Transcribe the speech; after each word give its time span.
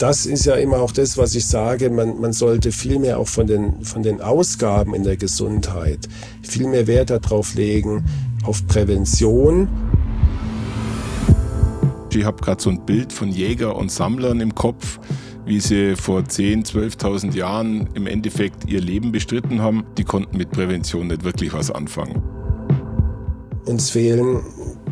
das 0.00 0.24
ist 0.24 0.46
ja 0.46 0.54
immer 0.54 0.78
auch 0.78 0.92
das, 0.92 1.18
was 1.18 1.34
ich 1.34 1.46
sage, 1.46 1.90
man, 1.90 2.18
man 2.20 2.32
sollte 2.32 2.72
viel 2.72 2.98
mehr 2.98 3.18
auch 3.18 3.28
von 3.28 3.46
den, 3.46 3.84
von 3.84 4.02
den 4.02 4.22
Ausgaben 4.22 4.94
in 4.94 5.04
der 5.04 5.18
Gesundheit 5.18 6.08
viel 6.42 6.66
mehr 6.66 6.86
Wert 6.86 7.10
darauf 7.10 7.54
legen, 7.54 8.04
auf 8.44 8.66
Prävention. 8.66 9.68
Ich 12.12 12.24
habe 12.24 12.42
gerade 12.42 12.62
so 12.62 12.70
ein 12.70 12.84
Bild 12.86 13.12
von 13.12 13.28
Jäger 13.28 13.76
und 13.76 13.92
Sammlern 13.92 14.40
im 14.40 14.54
Kopf, 14.54 14.98
wie 15.44 15.60
sie 15.60 15.96
vor 15.96 16.20
10.000, 16.20 16.96
12.000 16.98 17.36
Jahren 17.36 17.90
im 17.92 18.06
Endeffekt 18.06 18.70
ihr 18.70 18.80
Leben 18.80 19.12
bestritten 19.12 19.60
haben. 19.60 19.84
Die 19.98 20.04
konnten 20.04 20.38
mit 20.38 20.50
Prävention 20.50 21.08
nicht 21.08 21.24
wirklich 21.24 21.52
was 21.52 21.70
anfangen. 21.70 22.22
Uns 23.66 23.90
fehlen 23.90 24.40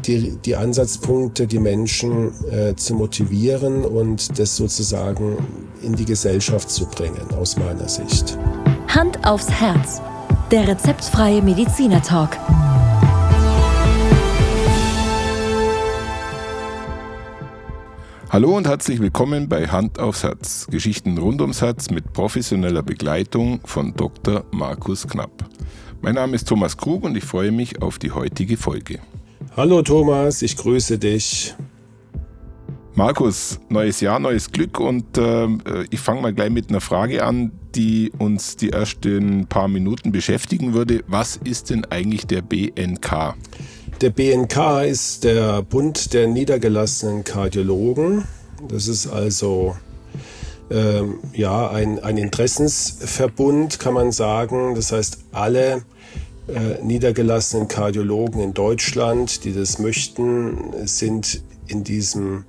die, 0.07 0.37
die 0.45 0.57
Ansatzpunkte, 0.57 1.47
die 1.47 1.59
Menschen 1.59 2.33
äh, 2.51 2.75
zu 2.77 2.95
motivieren 2.95 3.84
und 3.84 4.38
das 4.38 4.57
sozusagen 4.57 5.37
in 5.83 5.95
die 5.95 6.05
Gesellschaft 6.05 6.71
zu 6.71 6.87
bringen, 6.87 7.34
aus 7.38 7.57
meiner 7.57 7.88
Sicht. 7.88 8.38
Hand 8.88 9.27
aufs 9.27 9.51
Herz. 9.51 10.01
Der 10.51 10.66
rezeptfreie 10.66 11.43
Mediziner 11.43 12.02
Talk. 12.02 12.38
Hallo 18.30 18.57
und 18.57 18.66
herzlich 18.66 19.01
willkommen 19.01 19.49
bei 19.49 19.69
Hand 19.69 19.99
aufs 19.99 20.23
Herz. 20.23 20.66
Geschichten 20.71 21.16
rund 21.16 21.41
ums 21.41 21.62
Herz 21.62 21.91
mit 21.91 22.12
professioneller 22.12 22.83
Begleitung 22.83 23.60
von 23.65 23.95
Dr. 23.95 24.45
Markus 24.51 25.07
Knapp. 25.07 25.49
Mein 26.02 26.15
Name 26.15 26.37
ist 26.37 26.46
Thomas 26.46 26.77
Krug 26.77 27.05
und 27.05 27.16
ich 27.16 27.24
freue 27.24 27.52
mich 27.52 27.83
auf 27.83 27.99
die 27.99 28.13
heutige 28.13 28.57
Folge. 28.57 29.01
Hallo 29.57 29.83
Thomas, 29.83 30.43
ich 30.43 30.57
grüße 30.57 30.99
dich. 30.99 31.55
Markus, 32.95 33.61
neues 33.69 34.01
Jahr, 34.01 34.19
neues 34.19 34.51
Glück 34.51 34.81
und 34.81 35.17
äh, 35.19 35.47
ich 35.91 36.01
fange 36.01 36.21
mal 36.21 36.35
gleich 36.35 36.51
mit 36.51 36.69
einer 36.69 36.81
Frage 36.81 37.23
an, 37.25 37.53
die 37.77 38.11
uns 38.19 38.57
die 38.57 38.71
ersten 38.71 39.47
paar 39.47 39.69
Minuten 39.69 40.11
beschäftigen 40.11 40.75
würde. 40.75 41.05
Was 41.07 41.37
ist 41.37 41.71
denn 41.71 41.85
eigentlich 41.85 42.27
der 42.27 42.43
BNK? 42.43 43.37
Der 44.01 44.11
BNK 44.11 44.83
ist 44.85 45.23
der 45.23 45.63
Bund 45.63 46.13
der 46.13 46.27
niedergelassenen 46.27 47.23
Kardiologen. 47.23 48.25
Das 48.69 48.89
ist 48.89 49.07
also 49.07 49.77
ähm, 50.71 51.19
ja 51.33 51.71
ein, 51.71 52.01
ein 52.01 52.16
Interessensverbund, 52.16 53.79
kann 53.79 53.95
man 53.95 54.11
sagen. 54.11 54.75
Das 54.75 54.91
heißt, 54.91 55.19
alle 55.31 55.83
äh, 56.49 56.82
niedergelassenen 56.82 57.68
Kardiologen 57.68 58.41
in 58.41 58.54
Deutschland, 58.54 59.45
die 59.45 59.52
das 59.52 59.79
möchten, 59.79 60.87
sind 60.87 61.43
in 61.66 61.85
diesem 61.85 62.45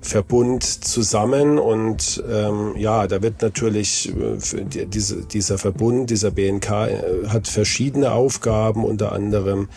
Verbund 0.00 0.64
zusammen. 0.64 1.58
Und 1.58 2.22
ähm, 2.30 2.74
ja, 2.76 3.06
da 3.06 3.22
wird 3.22 3.40
natürlich 3.42 4.10
äh, 4.10 4.64
die, 4.64 4.86
diese, 4.86 5.22
dieser 5.22 5.58
Verbund, 5.58 6.10
dieser 6.10 6.30
BNK 6.30 6.70
äh, 6.70 7.28
hat 7.28 7.48
verschiedene 7.48 8.12
Aufgaben, 8.12 8.84
unter 8.84 9.12
anderem 9.12 9.68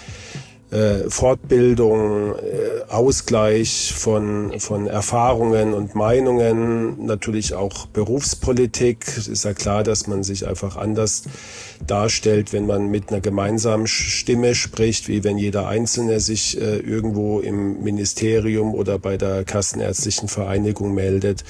äh, 0.71 1.09
Fortbildung, 1.09 2.35
äh, 2.35 2.91
Ausgleich 2.91 3.93
von, 3.95 4.59
von 4.59 4.87
Erfahrungen 4.87 5.73
und 5.73 5.95
Meinungen, 5.95 7.05
natürlich 7.05 7.53
auch 7.53 7.85
Berufspolitik. 7.87 9.05
Es 9.17 9.27
ist 9.27 9.45
ja 9.45 9.53
klar, 9.53 9.83
dass 9.83 10.07
man 10.07 10.23
sich 10.23 10.45
einfach 10.45 10.75
anders 10.75 11.23
darstellt, 11.85 12.51
wenn 12.51 12.65
man 12.65 12.89
mit 12.89 13.09
einer 13.09 13.21
gemeinsamen 13.21 13.87
Stimme 13.87 14.55
spricht, 14.55 15.07
wie 15.07 15.23
wenn 15.23 15.37
jeder 15.37 15.67
Einzelne 15.67 16.19
sich 16.19 16.59
äh, 16.59 16.77
irgendwo 16.79 17.39
im 17.39 17.81
Ministerium 17.83 18.73
oder 18.73 18.99
bei 18.99 19.15
der 19.15 19.45
Kassenärztlichen 19.45 20.27
Vereinigung 20.27 20.93
meldet. 20.93 21.45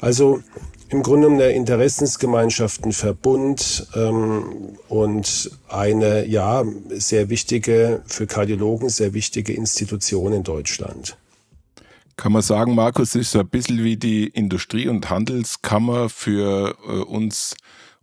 Also 0.00 0.40
im 0.88 1.02
Grunde 1.02 1.26
genommen 1.26 1.38
der 1.38 1.54
Interessensgemeinschaft 1.54 2.84
ein 2.84 2.92
Verbund 2.92 3.86
ähm, 3.94 4.76
und 4.88 5.50
eine 5.68 6.26
ja 6.26 6.64
sehr 6.90 7.28
wichtige 7.28 8.02
für 8.06 8.26
Kardiologen 8.26 8.88
sehr 8.88 9.12
wichtige 9.12 9.52
Institution 9.52 10.32
in 10.32 10.42
Deutschland. 10.42 11.16
Kann 12.16 12.32
man 12.32 12.42
sagen, 12.42 12.74
Markus, 12.74 13.14
ist 13.14 13.32
so 13.32 13.40
ein 13.40 13.48
bisschen 13.48 13.84
wie 13.84 13.96
die 13.96 14.26
Industrie- 14.26 14.88
und 14.88 15.10
Handelskammer 15.10 16.08
für 16.08 16.74
äh, 16.88 16.92
uns, 17.02 17.56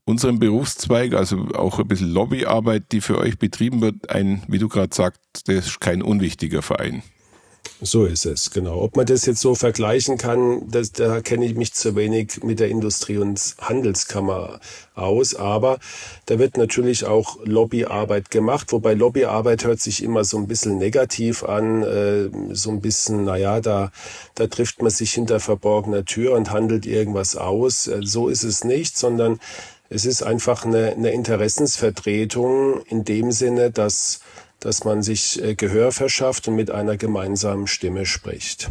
unseren 0.06 0.38
Berufszweig, 0.38 1.14
also 1.14 1.48
auch 1.56 1.80
ein 1.80 1.88
bisschen 1.88 2.12
Lobbyarbeit, 2.12 2.92
die 2.92 3.02
für 3.02 3.18
euch 3.18 3.40
betrieben 3.40 3.82
wird. 3.82 4.12
Ein, 4.12 4.44
wie 4.48 4.60
du 4.60 4.68
gerade 4.68 4.94
sagst, 4.94 5.20
das 5.48 5.66
ist 5.66 5.82
kein 5.82 6.04
unwichtiger 6.04 6.62
Verein. 6.62 7.02
So 7.82 8.06
ist 8.06 8.26
es, 8.26 8.52
genau. 8.52 8.82
Ob 8.82 8.96
man 8.96 9.06
das 9.06 9.26
jetzt 9.26 9.42
so 9.42 9.56
vergleichen 9.56 10.18
kann, 10.18 10.70
das, 10.70 10.94
da 10.94 11.20
kenne 11.20 11.46
ich 11.46 11.56
mich 11.56 11.74
zu 11.74 11.96
wenig 11.98 12.42
mit 12.42 12.62
der 12.62 12.70
Industrie- 12.70 13.18
und 13.18 13.56
Handelskammer 13.60 14.62
aus. 14.96 15.36
Aber 15.36 15.80
da 16.26 16.40
wird 16.40 16.56
natürlich 16.56 17.06
auch 17.06 17.38
Lobbyarbeit 17.44 18.32
gemacht, 18.32 18.72
wobei 18.72 18.94
Lobbyarbeit 18.94 19.66
hört 19.66 19.82
sich 19.82 20.02
immer 20.02 20.24
so 20.24 20.38
ein 20.38 20.48
bisschen 20.48 20.78
negativ 20.78 21.44
an, 21.44 21.84
äh, 21.84 22.30
so 22.54 22.70
ein 22.70 22.80
bisschen, 22.80 23.26
naja, 23.26 23.60
da, 23.60 23.92
da 24.36 24.48
trifft 24.48 24.82
man 24.82 24.92
sich 24.92 25.14
hinter 25.14 25.42
verborgener 25.42 26.06
Tür 26.06 26.34
und 26.34 26.52
handelt 26.52 26.86
irgendwas 26.86 27.36
aus. 27.36 27.88
Äh, 27.88 28.00
so 28.04 28.30
ist 28.30 28.44
es 28.44 28.64
nicht, 28.64 28.98
sondern 28.98 29.40
es 29.90 30.06
ist 30.06 30.24
einfach 30.24 30.66
eine, 30.66 30.94
eine 30.94 31.12
Interessensvertretung 31.12 32.82
in 32.88 33.04
dem 33.04 33.32
Sinne, 33.32 33.72
dass 33.72 34.22
dass 34.66 34.84
man 34.84 35.04
sich 35.04 35.44
äh, 35.44 35.56
Gehör 35.56 35.92
verschafft 35.92 36.48
und 36.48 36.56
mit 36.56 36.72
einer 36.72 36.98
gemeinsamen 36.98 37.68
Stimme 37.68 38.06
spricht. 38.06 38.70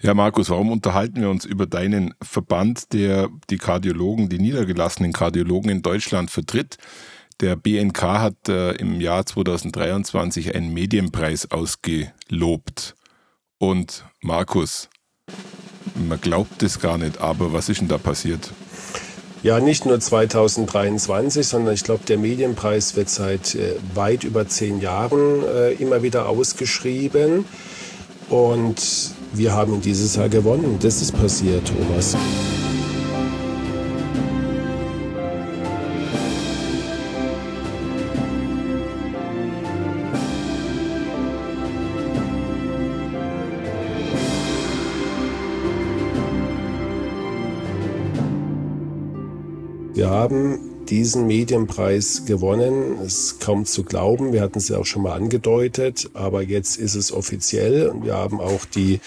Ja, 0.00 0.14
Markus, 0.14 0.48
warum 0.50 0.70
unterhalten 0.70 1.20
wir 1.20 1.28
uns 1.28 1.44
über 1.44 1.66
deinen 1.66 2.14
Verband, 2.22 2.92
der 2.92 3.28
die 3.50 3.58
Kardiologen, 3.58 4.28
die 4.28 4.38
niedergelassenen 4.38 5.12
Kardiologen 5.12 5.70
in 5.70 5.82
Deutschland 5.82 6.30
vertritt? 6.30 6.78
Der 7.40 7.56
BNK 7.56 8.02
hat 8.02 8.48
äh, 8.48 8.72
im 8.72 9.00
Jahr 9.00 9.26
2023 9.26 10.54
einen 10.54 10.72
Medienpreis 10.72 11.50
ausgelobt. 11.50 12.94
Und 13.58 14.04
Markus, 14.20 14.88
man 15.94 16.20
glaubt 16.20 16.62
es 16.62 16.80
gar 16.80 16.98
nicht, 16.98 17.18
aber 17.18 17.52
was 17.52 17.68
ist 17.68 17.80
denn 17.80 17.88
da 17.88 17.98
passiert? 17.98 18.50
Ja, 19.42 19.58
nicht 19.58 19.86
nur 19.86 19.98
2023, 19.98 21.46
sondern 21.46 21.72
ich 21.72 21.82
glaube, 21.82 22.04
der 22.06 22.18
Medienpreis 22.18 22.94
wird 22.94 23.08
seit 23.08 23.54
äh, 23.54 23.76
weit 23.94 24.24
über 24.24 24.46
zehn 24.46 24.82
Jahren 24.82 25.42
äh, 25.46 25.72
immer 25.72 26.02
wieder 26.02 26.28
ausgeschrieben. 26.28 27.46
Und 28.28 29.14
wir 29.32 29.52
haben 29.54 29.80
dieses 29.80 30.16
Jahr 30.16 30.28
gewonnen. 30.28 30.78
Das 30.82 31.00
ist 31.00 31.12
passiert, 31.12 31.62
Thomas. 31.66 32.16
Haben 50.10 50.84
diesen 50.86 51.26
Medienpreis 51.26 52.24
gewonnen. 52.26 52.98
Es 53.04 53.18
ist 53.18 53.40
kaum 53.40 53.64
zu 53.64 53.84
glauben. 53.84 54.32
Wir 54.32 54.42
hatten 54.42 54.58
es 54.58 54.68
ja 54.68 54.78
auch 54.78 54.84
schon 54.84 55.02
mal 55.02 55.14
angedeutet, 55.14 56.10
aber 56.14 56.42
jetzt 56.42 56.76
ist 56.76 56.96
es 56.96 57.12
offiziell 57.12 57.88
und 57.88 58.04
wir 58.04 58.14
haben 58.14 58.40
auch 58.40 58.64
die 58.64 59.00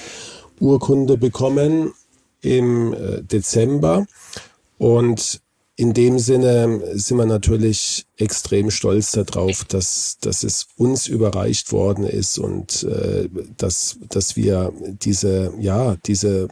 Urkunde 0.60 1.18
bekommen 1.18 1.94
im 2.42 2.94
äh, 2.94 3.22
Dezember. 3.22 4.08
Und 4.78 5.42
in 5.76 5.94
dem 5.94 6.20
Sinne 6.20 6.82
sind 6.94 7.18
wir 7.18 7.26
natürlich 7.26 8.06
extrem 8.18 8.70
stolz 8.70 9.12
darauf, 9.12 9.66
dass, 9.66 10.18
dass 10.22 10.44
es 10.44 10.68
uns 10.78 11.08
überreicht 11.08 11.72
worden 11.72 12.06
ist 12.06 12.38
und 12.38 12.84
äh, 12.84 13.28
dass, 13.58 13.98
dass 14.10 14.36
wir 14.36 14.72
diese, 15.02 15.54
ja, 15.60 15.96
diese 16.06 16.48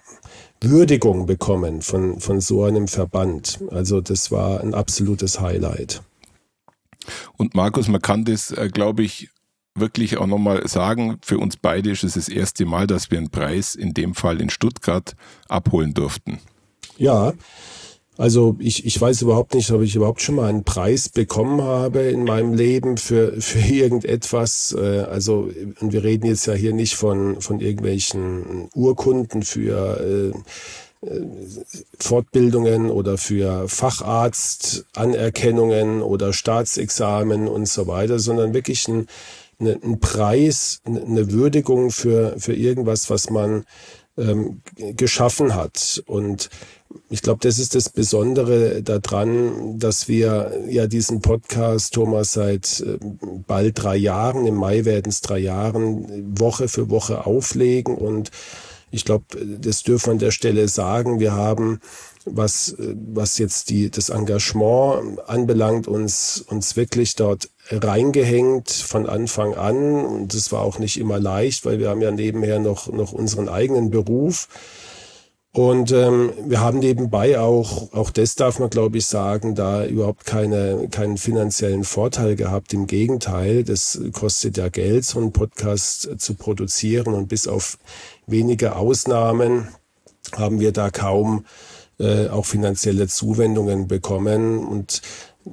Würdigung 0.64 1.26
bekommen 1.26 1.82
von, 1.82 2.20
von 2.20 2.40
so 2.40 2.64
einem 2.64 2.88
Verband. 2.88 3.60
Also 3.72 4.02
das 4.02 4.32
war 4.32 4.62
ein 4.62 4.74
absolutes 4.74 5.40
Highlight. 5.40 6.02
Und 7.38 7.56
Markus, 7.56 7.88
man 7.88 8.02
kann 8.02 8.26
das, 8.26 8.52
äh, 8.52 8.70
glaube 8.72 9.04
ich, 9.04 9.30
wirklich 9.74 10.18
auch 10.18 10.28
nochmal 10.28 10.68
sagen, 10.68 11.18
für 11.24 11.40
uns 11.40 11.58
beide 11.58 11.92
ist 11.92 12.04
es 12.04 12.14
das 12.14 12.30
erste 12.30 12.66
Mal, 12.66 12.88
dass 12.88 13.10
wir 13.10 13.18
einen 13.18 13.32
Preis 13.32 13.74
in 13.74 13.94
dem 13.94 14.14
Fall 14.16 14.42
in 14.42 14.50
Stuttgart 14.50 15.16
abholen 15.48 15.94
durften. 15.94 16.40
Ja, 16.98 17.34
also 18.22 18.56
ich, 18.60 18.86
ich 18.86 19.02
weiß 19.02 19.24
überhaupt 19.24 19.56
nicht, 19.56 19.72
ob 19.72 19.82
ich 19.82 19.96
überhaupt 19.96 20.22
schon 20.22 20.36
mal 20.36 20.48
einen 20.48 20.64
Preis 20.64 21.10
bekommen 21.10 21.64
habe 21.64 22.02
in 22.02 22.24
meinem 22.24 22.54
Leben 22.54 22.98
für, 22.98 23.42
für 23.42 23.58
irgendetwas. 23.58 24.76
Äh, 24.78 25.00
also, 25.00 25.50
und 25.80 25.92
wir 25.92 26.04
reden 26.04 26.28
jetzt 26.28 26.46
ja 26.46 26.54
hier 26.54 26.74
nicht 26.74 26.94
von, 26.94 27.42
von 27.42 27.60
irgendwelchen 27.60 28.70
Urkunden 28.76 29.42
für 29.42 30.00
äh, 30.00 30.28
äh 31.08 31.26
Fortbildungen 31.98 32.92
oder 32.92 33.18
für 33.18 33.68
Facharztanerkennungen 33.68 36.04
oder 36.04 36.32
Staatsexamen 36.32 37.48
und 37.48 37.68
so 37.68 37.88
weiter, 37.88 38.20
sondern 38.20 38.54
wirklich 38.54 38.88
ein, 38.88 39.08
ein 39.60 40.00
Preis, 40.00 40.82
eine 40.86 41.32
Würdigung 41.32 41.90
für, 41.90 42.36
für 42.38 42.54
irgendwas, 42.54 43.10
was 43.10 43.32
man 43.32 43.66
ähm, 44.18 44.62
geschaffen 44.76 45.56
hat. 45.56 46.04
Und 46.06 46.50
ich 47.10 47.22
glaube, 47.22 47.40
das 47.42 47.60
ist 47.60 47.76
das 47.76 47.90
Besondere 47.90 48.84
daran, 48.84 49.80
dass 49.80 50.08
wir 50.08 50.52
ja 50.68 50.88
diesen 50.88 51.22
Podcast, 51.22 51.94
Thomas, 51.94 52.34
seit 52.34 52.82
äh, 52.82 52.98
bald 53.48 53.82
drei 53.82 53.96
Jahren, 53.96 54.46
im 54.46 54.56
Mai 54.56 54.86
werden 54.86 55.10
es 55.10 55.22
drei 55.22 55.40
Jahren, 55.40 56.40
Woche 56.40 56.68
für 56.68 56.90
Woche 56.90 57.26
auflegen. 57.26 57.96
Und 57.96 58.32
ich 58.92 59.06
glaube, 59.06 59.26
das 59.60 59.84
dürfen 59.84 60.08
wir 60.08 60.12
an 60.14 60.20
der 60.20 60.32
Stelle 60.32 60.68
sagen. 60.68 61.20
Wir 61.20 61.34
haben 61.34 61.80
was, 62.26 62.76
was 62.78 63.38
jetzt 63.38 63.70
die, 63.70 63.90
das 63.90 64.10
Engagement 64.10 65.28
anbelangt, 65.28 65.88
uns, 65.88 66.44
uns 66.48 66.76
wirklich 66.76 67.16
dort 67.16 67.50
reingehängt 67.70 68.70
von 68.70 69.08
Anfang 69.08 69.56
an. 69.56 70.06
Und 70.06 70.34
das 70.34 70.52
war 70.52 70.62
auch 70.62 70.80
nicht 70.80 71.00
immer 71.00 71.20
leicht, 71.20 71.66
weil 71.66 71.80
wir 71.80 71.90
haben 71.90 72.02
ja 72.02 72.12
nebenher 72.12 72.60
noch, 72.60 72.92
noch 72.92 73.12
unseren 73.12 73.50
eigenen 73.50 73.90
Beruf. 73.90 74.48
Und 75.54 75.92
ähm, 75.92 76.32
wir 76.46 76.62
haben 76.62 76.80
nebenbei 76.80 77.38
auch, 77.38 77.92
auch 77.92 78.10
das 78.10 78.36
darf 78.36 78.60
man 78.60 78.70
glaube 78.70 79.00
ich 79.00 79.06
sagen, 79.06 79.54
da 79.54 79.86
überhaupt 79.86 80.26
keine, 80.26 80.88
keinen 80.90 81.18
finanziellen 81.18 81.84
Vorteil 81.84 82.38
gehabt. 82.38 82.74
Im 82.74 82.88
Gegenteil, 82.88 83.66
das 83.66 84.00
kostet 84.14 84.56
ja 84.56 84.70
Geld, 84.70 85.04
so 85.04 85.20
einen 85.20 85.34
Podcast 85.34 86.10
zu 86.18 86.36
produzieren. 86.36 87.14
Und 87.14 87.28
bis 87.28 87.50
auf 87.50 87.78
wenige 88.28 88.78
Ausnahmen 88.78 89.68
haben 90.38 90.62
wir 90.62 90.72
da 90.72 90.90
kaum 90.90 91.44
äh, 92.02 92.30
auch 92.30 92.46
finanzielle 92.46 93.08
Zuwendungen 93.08 93.88
bekommen. 93.88 94.60
Und 94.60 95.02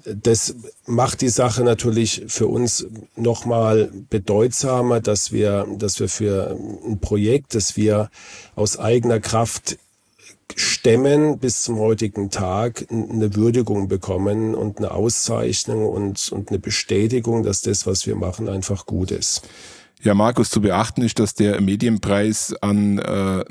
das 0.05 0.55
macht 0.87 1.21
die 1.21 1.29
Sache 1.29 1.63
natürlich 1.63 2.25
für 2.29 2.47
uns 2.47 2.87
nochmal 3.17 3.91
bedeutsamer, 4.11 5.01
dass 5.01 5.33
wir, 5.33 5.67
dass 5.77 6.01
wir 6.01 6.09
für 6.09 6.57
ein 6.87 7.01
Projekt, 7.01 7.55
das 7.55 7.77
wir 7.77 8.11
aus 8.55 8.79
eigener 8.79 9.21
Kraft 9.21 9.79
stemmen 10.57 11.39
bis 11.39 11.63
zum 11.63 11.79
heutigen 11.79 12.31
Tag 12.31 12.87
eine 12.91 13.35
Würdigung 13.35 13.89
bekommen 13.89 14.55
und 14.55 14.79
eine 14.79 14.93
Auszeichnung 14.93 15.87
und, 15.87 16.33
und 16.33 16.49
eine 16.49 16.59
Bestätigung, 16.59 17.43
dass 17.43 17.61
das, 17.61 17.87
was 17.87 18.07
wir 18.07 18.17
machen, 18.17 18.49
einfach 18.49 18.87
gut 18.87 19.11
ist. 19.11 19.43
Ja, 20.01 20.15
Markus, 20.15 20.51
zu 20.51 20.61
beachten 20.61 21.03
ist, 21.03 21.19
dass 21.19 21.35
der 21.35 21.61
Medienpreis 21.61 22.55
an 22.61 22.99
äh, 22.99 23.45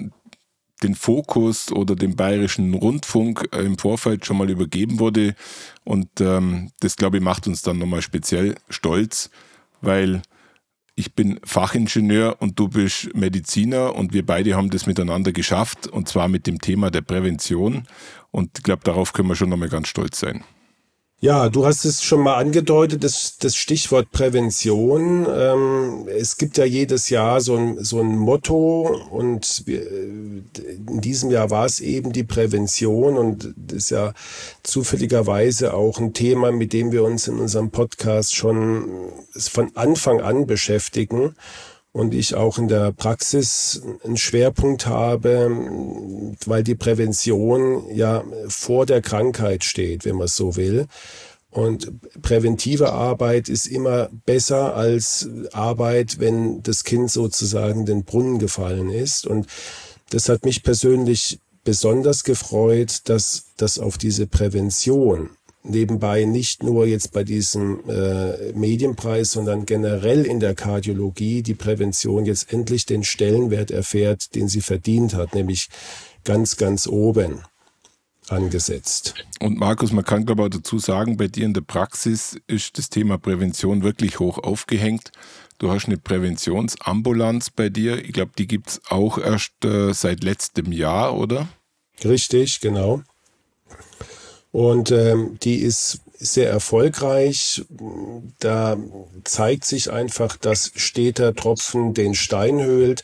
den 0.84 0.96
Fokus 0.96 1.72
oder 1.72 1.96
den 1.96 2.16
bayerischen 2.16 2.74
Rundfunk 2.74 3.50
äh, 3.52 3.62
im 3.62 3.78
Vorfeld 3.78 4.26
schon 4.26 4.38
mal 4.38 4.50
übergeben 4.50 5.00
wurde. 5.00 5.36
Und 5.84 6.10
ähm, 6.20 6.72
das, 6.80 6.96
glaube 6.96 7.18
ich, 7.18 7.24
macht 7.24 7.48
uns 7.48 7.62
dann 7.62 7.80
nochmal 7.80 8.02
speziell 8.02 8.56
stolz, 8.70 9.30
weil 9.82 10.22
ich 10.96 11.14
bin 11.14 11.40
Fachingenieur 11.44 12.38
und 12.40 12.58
du 12.58 12.70
bist 12.70 13.16
Mediziner 13.16 13.96
und 13.96 14.14
wir 14.14 14.26
beide 14.26 14.56
haben 14.56 14.72
das 14.72 14.88
miteinander 14.88 15.32
geschafft 15.32 15.88
und 15.88 16.08
zwar 16.08 16.28
mit 16.28 16.48
dem 16.48 16.60
Thema 16.60 16.90
der 16.90 17.02
Prävention. 17.02 17.88
Und 18.32 18.58
ich 18.58 18.64
glaube, 18.64 18.84
darauf 18.84 19.14
können 19.14 19.30
wir 19.30 19.36
schon 19.36 19.50
nochmal 19.50 19.70
ganz 19.70 19.88
stolz 19.88 20.20
sein. 20.20 20.44
Ja, 21.20 21.50
du 21.50 21.66
hast 21.66 21.84
es 21.84 22.04
schon 22.04 22.22
mal 22.22 22.36
angedeutet, 22.36 23.04
das, 23.04 23.40
das 23.40 23.56
Stichwort 23.56 24.12
Prävention. 24.12 25.26
Ähm, 25.28 26.08
es 26.08 26.38
gibt 26.38 26.60
ja 26.60 26.66
jedes 26.66 27.10
Jahr 27.10 27.42
so 27.42 27.56
ein, 27.56 27.84
so 27.84 28.00
ein 28.02 28.16
Motto 28.16 29.04
und 29.10 29.64
wir, 29.66 29.92
in 29.92 31.02
diesem 31.02 31.32
Jahr 31.32 31.50
war 31.50 31.66
es 31.66 31.80
eben 31.80 32.12
die 32.14 32.24
Prävention 32.24 33.18
und 33.18 33.52
das 33.56 33.78
ist 33.78 33.90
ja 33.90 34.14
zufälligerweise 34.62 35.74
auch 35.74 36.00
ein 36.00 36.14
Thema, 36.14 36.52
mit 36.52 36.72
dem 36.72 36.92
wir 36.92 37.04
uns 37.04 37.28
in 37.28 37.40
unserem 37.40 37.72
Podcast 37.72 38.36
schon 38.36 39.12
von 39.36 39.76
Anfang 39.76 40.22
an 40.22 40.46
beschäftigen 40.46 41.36
und 41.98 42.14
ich 42.14 42.36
auch 42.36 42.60
in 42.60 42.68
der 42.68 42.92
Praxis 42.92 43.82
einen 44.04 44.18
Schwerpunkt 44.18 44.86
habe, 44.86 45.50
weil 46.46 46.64
die 46.64 46.76
Prävention 46.76 47.88
ja 47.92 48.24
vor 48.48 48.86
der 48.86 49.02
Krankheit 49.02 49.64
steht, 49.64 50.06
wenn 50.06 50.16
man 50.16 50.28
so 50.28 50.56
will. 50.56 50.86
Und 51.50 51.92
präventive 52.22 52.94
Arbeit 52.94 53.50
ist 53.50 53.66
immer 53.66 54.10
besser 54.28 54.76
als 54.76 55.28
Arbeit, 55.54 56.20
wenn 56.20 56.62
das 56.62 56.84
Kind 56.84 57.10
sozusagen 57.10 57.88
den 57.88 58.04
Brunnen 58.04 58.38
gefallen 58.38 58.92
ist. 58.92 59.26
Und 59.26 59.48
das 60.12 60.30
hat 60.30 60.46
mich 60.46 60.62
persönlich 60.62 61.40
besonders 61.64 62.24
gefreut, 62.24 63.02
dass 63.06 63.46
das 63.58 63.80
auf 63.80 63.98
diese 63.98 64.28
Prävention 64.28 65.32
nebenbei 65.70 66.26
nicht 66.26 66.64
nur 66.64 66.86
jetzt 66.86 67.12
bei 67.12 67.24
diesem 67.24 67.82
äh, 67.90 68.54
Medienpreis, 68.54 69.32
sondern 69.32 69.66
generell 69.66 70.26
in 70.26 70.40
der 70.40 70.56
Kardiologie 70.56 71.42
die 71.44 71.54
Prävention 71.54 72.26
jetzt 72.26 72.52
endlich 72.52 72.86
den 72.86 73.04
Stellenwert 73.04 73.72
erfährt, 73.72 74.36
den 74.36 74.48
sie 74.48 74.62
verdient 74.62 75.14
hat, 75.14 75.36
nämlich 75.36 75.70
ganz, 76.24 76.58
ganz 76.58 76.88
oben 76.88 77.42
angesetzt. 78.30 79.14
Und 79.40 79.58
Markus, 79.58 79.92
man 79.92 80.04
kann 80.04 80.26
glaube 80.26 80.44
ich 80.44 80.50
dazu 80.50 80.80
sagen, 80.80 81.18
bei 81.18 81.28
dir 81.28 81.46
in 81.46 81.54
der 81.54 81.62
Praxis 81.62 82.38
ist 82.48 82.78
das 82.78 82.90
Thema 82.90 83.18
Prävention 83.18 83.84
wirklich 83.84 84.20
hoch 84.20 84.38
aufgehängt. 84.38 85.12
Du 85.60 85.72
hast 85.72 85.88
eine 85.88 85.98
Präventionsambulanz 85.98 87.50
bei 87.50 87.70
dir. 87.70 88.04
Ich 88.04 88.14
glaube, 88.14 88.32
die 88.38 88.48
gibt 88.48 88.70
es 88.70 88.82
auch 88.90 89.18
erst 89.18 89.66
äh, 89.66 89.94
seit 89.94 90.24
letztem 90.24 90.72
Jahr, 90.72 91.18
oder? 91.18 91.48
Richtig, 92.04 92.60
genau. 92.60 93.02
Und 94.58 94.90
ähm, 94.90 95.38
die 95.44 95.58
ist 95.58 96.00
sehr 96.18 96.50
erfolgreich. 96.50 97.64
Da 98.40 98.76
zeigt 99.24 99.66
sich 99.66 99.92
einfach, 99.92 100.36
dass 100.36 100.72
steter 100.76 101.36
Tropfen 101.36 101.94
den 101.94 102.16
Stein 102.16 102.60
höhlt 102.60 103.04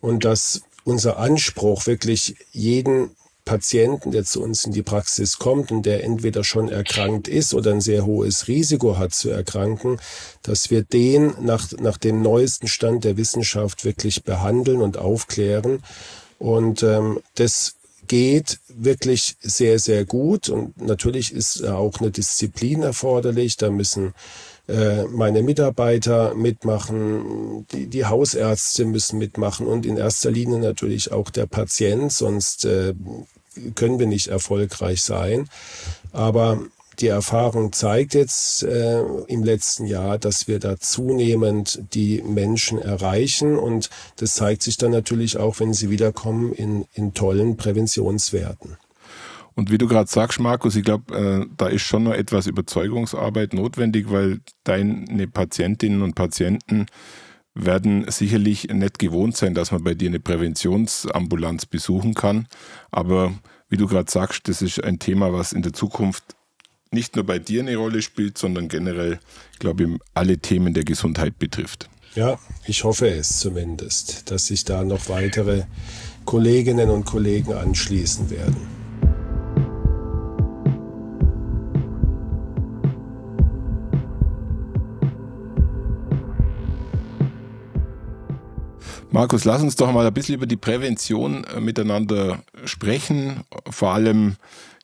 und 0.00 0.24
dass 0.24 0.62
unser 0.84 1.18
Anspruch 1.18 1.88
wirklich 1.88 2.36
jeden 2.52 3.10
Patienten, 3.44 4.12
der 4.12 4.22
zu 4.24 4.40
uns 4.40 4.62
in 4.62 4.70
die 4.70 4.84
Praxis 4.84 5.38
kommt 5.38 5.72
und 5.72 5.86
der 5.86 6.04
entweder 6.04 6.44
schon 6.44 6.68
erkrankt 6.68 7.26
ist 7.26 7.52
oder 7.52 7.72
ein 7.72 7.80
sehr 7.80 8.06
hohes 8.06 8.46
Risiko 8.46 8.96
hat 8.96 9.12
zu 9.12 9.28
erkranken, 9.28 9.98
dass 10.44 10.70
wir 10.70 10.84
den 10.84 11.34
nach, 11.40 11.72
nach 11.80 11.96
dem 11.96 12.22
neuesten 12.22 12.68
Stand 12.68 13.02
der 13.02 13.16
Wissenschaft 13.16 13.84
wirklich 13.84 14.22
behandeln 14.22 14.82
und 14.82 14.98
aufklären. 14.98 15.82
Und 16.38 16.84
ähm, 16.84 17.18
das 17.34 17.74
geht 18.06 18.58
wirklich 18.68 19.36
sehr, 19.40 19.78
sehr 19.78 20.04
gut. 20.04 20.48
Und 20.48 20.80
natürlich 20.80 21.32
ist 21.32 21.64
auch 21.64 22.00
eine 22.00 22.10
Disziplin 22.10 22.82
erforderlich. 22.82 23.56
Da 23.56 23.70
müssen 23.70 24.14
äh, 24.68 25.04
meine 25.04 25.42
Mitarbeiter 25.42 26.34
mitmachen, 26.34 27.66
die, 27.72 27.86
die 27.86 28.04
Hausärzte 28.04 28.84
müssen 28.84 29.18
mitmachen 29.18 29.66
und 29.66 29.86
in 29.86 29.96
erster 29.96 30.30
Linie 30.30 30.58
natürlich 30.58 31.12
auch 31.12 31.30
der 31.30 31.46
Patient, 31.46 32.12
sonst 32.12 32.64
äh, 32.64 32.94
können 33.74 33.98
wir 33.98 34.06
nicht 34.06 34.28
erfolgreich 34.28 35.02
sein. 35.02 35.48
Aber 36.12 36.60
die 36.98 37.08
Erfahrung 37.08 37.72
zeigt 37.72 38.14
jetzt 38.14 38.62
äh, 38.62 39.00
im 39.28 39.44
letzten 39.44 39.86
Jahr, 39.86 40.18
dass 40.18 40.48
wir 40.48 40.58
da 40.58 40.78
zunehmend 40.78 41.82
die 41.94 42.22
Menschen 42.22 42.78
erreichen 42.78 43.56
und 43.56 43.90
das 44.16 44.34
zeigt 44.34 44.62
sich 44.62 44.76
dann 44.76 44.92
natürlich 44.92 45.36
auch, 45.36 45.60
wenn 45.60 45.74
sie 45.74 45.90
wiederkommen, 45.90 46.52
in, 46.52 46.86
in 46.94 47.14
tollen 47.14 47.56
Präventionswerten. 47.56 48.76
Und 49.54 49.70
wie 49.70 49.78
du 49.78 49.88
gerade 49.88 50.10
sagst, 50.10 50.38
Markus, 50.38 50.76
ich 50.76 50.84
glaube, 50.84 51.14
äh, 51.14 51.46
da 51.56 51.68
ist 51.68 51.82
schon 51.82 52.04
noch 52.04 52.12
etwas 52.12 52.46
Überzeugungsarbeit 52.46 53.54
notwendig, 53.54 54.10
weil 54.10 54.40
deine 54.64 55.26
Patientinnen 55.28 56.02
und 56.02 56.14
Patienten 56.14 56.86
werden 57.54 58.04
sicherlich 58.10 58.68
nicht 58.68 58.98
gewohnt 58.98 59.34
sein, 59.34 59.54
dass 59.54 59.72
man 59.72 59.82
bei 59.82 59.94
dir 59.94 60.10
eine 60.10 60.20
Präventionsambulanz 60.20 61.64
besuchen 61.64 62.12
kann. 62.12 62.48
Aber 62.90 63.32
wie 63.70 63.78
du 63.78 63.86
gerade 63.86 64.10
sagst, 64.10 64.46
das 64.48 64.60
ist 64.60 64.84
ein 64.84 64.98
Thema, 64.98 65.32
was 65.32 65.52
in 65.52 65.62
der 65.62 65.72
Zukunft 65.72 66.35
nicht 66.90 67.16
nur 67.16 67.24
bei 67.24 67.38
dir 67.38 67.62
eine 67.62 67.76
Rolle 67.76 68.02
spielt, 68.02 68.38
sondern 68.38 68.68
generell, 68.68 69.18
glaube 69.58 69.84
ich, 69.84 69.90
alle 70.14 70.38
Themen 70.38 70.74
der 70.74 70.84
Gesundheit 70.84 71.38
betrifft. 71.38 71.88
Ja, 72.14 72.38
ich 72.66 72.84
hoffe 72.84 73.08
es 73.08 73.40
zumindest, 73.40 74.30
dass 74.30 74.46
sich 74.46 74.64
da 74.64 74.84
noch 74.84 75.08
weitere 75.08 75.64
Kolleginnen 76.24 76.88
und 76.88 77.04
Kollegen 77.04 77.52
anschließen 77.52 78.30
werden. 78.30 78.56
Markus, 89.16 89.44
lass 89.46 89.62
uns 89.62 89.76
doch 89.76 89.90
mal 89.92 90.06
ein 90.06 90.12
bisschen 90.12 90.34
über 90.34 90.44
die 90.44 90.58
Prävention 90.58 91.44
äh, 91.44 91.58
miteinander 91.58 92.42
sprechen. 92.66 93.44
Vor 93.70 93.92
allem 93.92 94.36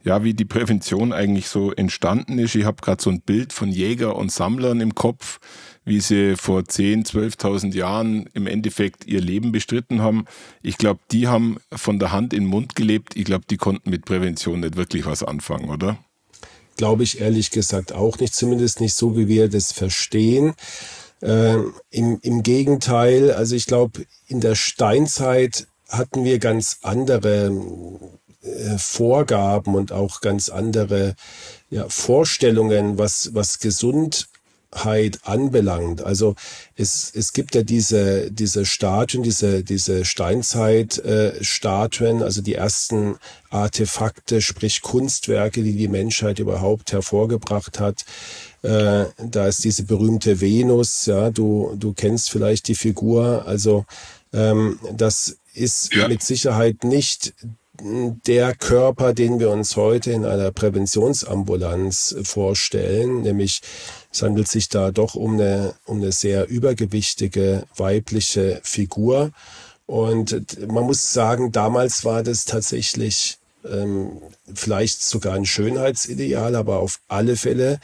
ja, 0.04 0.24
wie 0.24 0.34
die 0.34 0.44
Prävention 0.44 1.12
eigentlich 1.12 1.48
so 1.48 1.72
entstanden 1.72 2.38
ist. 2.38 2.54
Ich 2.54 2.64
habe 2.64 2.82
gerade 2.82 3.02
so 3.02 3.10
ein 3.10 3.20
Bild 3.20 3.52
von 3.52 3.70
Jäger 3.70 4.16
und 4.16 4.32
Sammlern 4.32 4.80
im 4.80 4.94
Kopf, 4.94 5.38
wie 5.84 6.00
sie 6.00 6.36
vor 6.36 6.64
10, 6.64 7.04
12.000 7.04 7.74
Jahren 7.74 8.28
im 8.34 8.46
Endeffekt 8.46 9.06
ihr 9.06 9.20
Leben 9.20 9.52
bestritten 9.52 10.02
haben. 10.02 10.24
Ich 10.62 10.78
glaube, 10.78 11.00
die 11.10 11.28
haben 11.28 11.58
von 11.72 11.98
der 11.98 12.12
Hand 12.12 12.32
in 12.32 12.44
den 12.44 12.50
Mund 12.50 12.74
gelebt. 12.74 13.16
Ich 13.16 13.24
glaube, 13.24 13.44
die 13.48 13.56
konnten 13.56 13.90
mit 13.90 14.04
Prävention 14.04 14.60
nicht 14.60 14.76
wirklich 14.76 15.06
was 15.06 15.22
anfangen, 15.22 15.70
oder? 15.70 15.98
Glaube 16.76 17.02
ich 17.02 17.20
ehrlich 17.20 17.50
gesagt 17.50 17.92
auch 17.92 18.18
nicht, 18.18 18.34
zumindest 18.34 18.80
nicht 18.80 18.94
so, 18.94 19.16
wie 19.16 19.28
wir 19.28 19.48
das 19.48 19.72
verstehen. 19.72 20.54
Äh, 21.20 21.56
im, 21.90 22.18
Im 22.22 22.42
Gegenteil, 22.42 23.30
also 23.30 23.54
ich 23.54 23.66
glaube, 23.66 24.06
in 24.26 24.40
der 24.40 24.56
Steinzeit 24.56 25.66
hatten 25.88 26.24
wir 26.24 26.38
ganz 26.38 26.78
andere 26.82 27.50
Vorgaben 28.76 29.74
und 29.74 29.92
auch 29.92 30.20
ganz 30.20 30.48
andere 30.48 31.14
ja, 31.70 31.88
Vorstellungen, 31.88 32.98
was, 32.98 33.30
was 33.34 33.60
Gesundheit 33.60 35.20
anbelangt. 35.22 36.02
Also 36.02 36.34
es, 36.74 37.12
es 37.14 37.32
gibt 37.32 37.54
ja 37.54 37.62
diese, 37.62 38.32
diese 38.32 38.66
Statuen, 38.66 39.22
diese, 39.22 39.62
diese 39.62 40.04
Steinzeit-Statuen, 40.04 42.20
äh, 42.20 42.24
also 42.24 42.42
die 42.42 42.54
ersten 42.54 43.16
Artefakte, 43.50 44.40
sprich 44.40 44.82
Kunstwerke, 44.82 45.62
die 45.62 45.76
die 45.76 45.88
Menschheit 45.88 46.40
überhaupt 46.40 46.92
hervorgebracht 46.92 47.78
hat. 47.78 48.04
Äh, 48.62 49.04
da 49.18 49.46
ist 49.46 49.62
diese 49.62 49.84
berühmte 49.84 50.40
Venus, 50.40 51.06
ja, 51.06 51.30
du, 51.30 51.76
du 51.76 51.92
kennst 51.92 52.30
vielleicht 52.30 52.66
die 52.66 52.74
Figur. 52.74 53.44
Also 53.46 53.84
ähm, 54.32 54.80
das 54.92 55.36
ist 55.54 55.94
ja. 55.94 56.08
mit 56.08 56.22
Sicherheit 56.22 56.82
nicht 56.82 57.34
der 57.80 58.54
Körper, 58.54 59.14
den 59.14 59.40
wir 59.40 59.50
uns 59.50 59.76
heute 59.76 60.12
in 60.12 60.24
einer 60.24 60.52
Präventionsambulanz 60.52 62.16
vorstellen, 62.22 63.22
nämlich 63.22 63.62
es 64.12 64.22
handelt 64.22 64.48
sich 64.48 64.68
da 64.68 64.90
doch 64.90 65.14
um 65.14 65.34
eine, 65.34 65.74
um 65.86 65.98
eine 65.98 66.12
sehr 66.12 66.48
übergewichtige 66.48 67.64
weibliche 67.76 68.60
Figur. 68.62 69.30
Und 69.86 70.68
man 70.70 70.84
muss 70.84 71.12
sagen, 71.12 71.50
damals 71.50 72.04
war 72.04 72.22
das 72.22 72.44
tatsächlich 72.44 73.38
ähm, 73.64 74.20
vielleicht 74.54 75.02
sogar 75.02 75.34
ein 75.34 75.46
Schönheitsideal, 75.46 76.56
aber 76.56 76.78
auf 76.78 77.00
alle 77.08 77.36
Fälle 77.36 77.80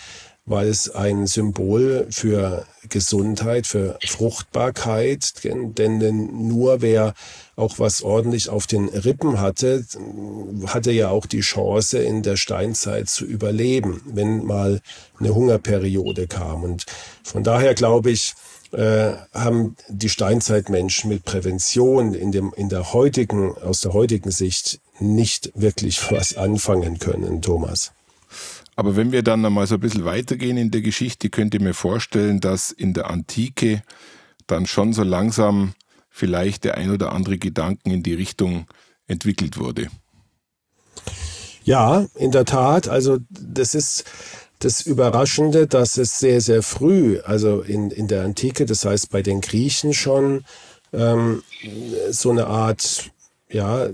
weil 0.49 0.69
es 0.69 0.91
ein 0.91 1.27
Symbol 1.27 2.07
für 2.11 2.67
Gesundheit, 2.89 3.67
für 3.67 3.99
Fruchtbarkeit, 4.07 5.45
denn 5.45 6.49
nur 6.49 6.81
wer 6.81 7.15
auch 7.57 7.79
was 7.79 8.03
ordentlich 8.03 8.49
auf 8.49 8.67
den 8.67 8.89
Rippen 8.89 9.41
hatte, 9.41 9.85
hatte 10.67 10.91
ja 10.91 11.11
auch 11.11 11.27
die 11.27 11.41
Chance, 11.41 11.99
in 11.99 12.23
der 12.23 12.37
Steinzeit 12.37 13.09
zu 13.09 13.25
überleben, 13.25 14.01
wenn 14.07 14.45
mal 14.45 14.81
eine 15.19 15.35
Hungerperiode 15.35 16.27
kam. 16.29 16.63
Und 16.63 16.87
von 17.23 17.45
daher 17.45 17.75
glaube 17.75 18.11
ich, 18.11 18.35
äh, 18.73 19.13
haben 19.33 19.77
die 19.89 20.09
Steinzeitmenschen 20.09 21.11
mit 21.11 21.25
Prävention 21.25 22.15
in 22.15 22.33
dem, 22.33 22.53
in 22.55 22.69
der 22.69 22.93
heutigen, 22.93 23.57
aus 23.57 23.81
der 23.81 23.93
heutigen 23.93 24.31
Sicht 24.31 24.81
nicht 25.01 25.53
wirklich 25.55 26.11
was 26.11 26.37
anfangen 26.37 26.99
können, 26.99 27.41
Thomas. 27.41 27.93
Aber 28.79 28.95
wenn 28.95 29.11
wir 29.11 29.25
dann 29.25 29.45
einmal 29.45 29.67
so 29.67 29.75
ein 29.75 29.81
bisschen 29.81 30.05
weitergehen 30.05 30.57
in 30.57 30.71
der 30.71 30.83
Geschichte, 30.83 31.31
könnt 31.31 31.53
ihr 31.53 31.61
mir 31.61 31.75
vorstellen, 31.75 32.39
dass 32.39 32.71
in 32.71 32.95
der 32.95 33.11
Antike 33.11 33.83
dann 34.47 34.67
schon 34.67 34.93
so 34.93 35.03
langsam 35.03 35.75
vielleicht 36.09 36.63
der 36.63 36.77
ein 36.77 36.93
oder 36.93 37.11
andere 37.11 37.39
Gedanken 37.39 37.91
in 37.91 38.05
die 38.05 38.15
Richtung 38.15 38.69
entwickelt 39.09 39.59
wurde. 39.59 39.89
Ja, 41.65 42.07
in 42.15 42.31
der 42.31 42.45
Tat. 42.45 42.87
Also 42.87 43.19
das 43.29 43.75
ist 43.75 44.05
das 44.61 44.83
Überraschende, 44.83 45.67
dass 45.67 45.99
es 45.99 46.21
sehr, 46.21 46.41
sehr 46.41 46.63
früh, 46.63 47.19
also 47.25 47.63
in, 47.63 47.91
in 47.91 48.07
der 48.07 48.23
Antike, 48.23 48.65
das 48.65 48.85
heißt 48.85 49.11
bei 49.11 49.23
den 49.23 49.41
Griechen 49.41 49.93
schon, 49.93 50.45
ähm, 50.93 51.43
so 52.11 52.31
eine 52.31 52.47
Art 52.47 53.11
ja, 53.51 53.89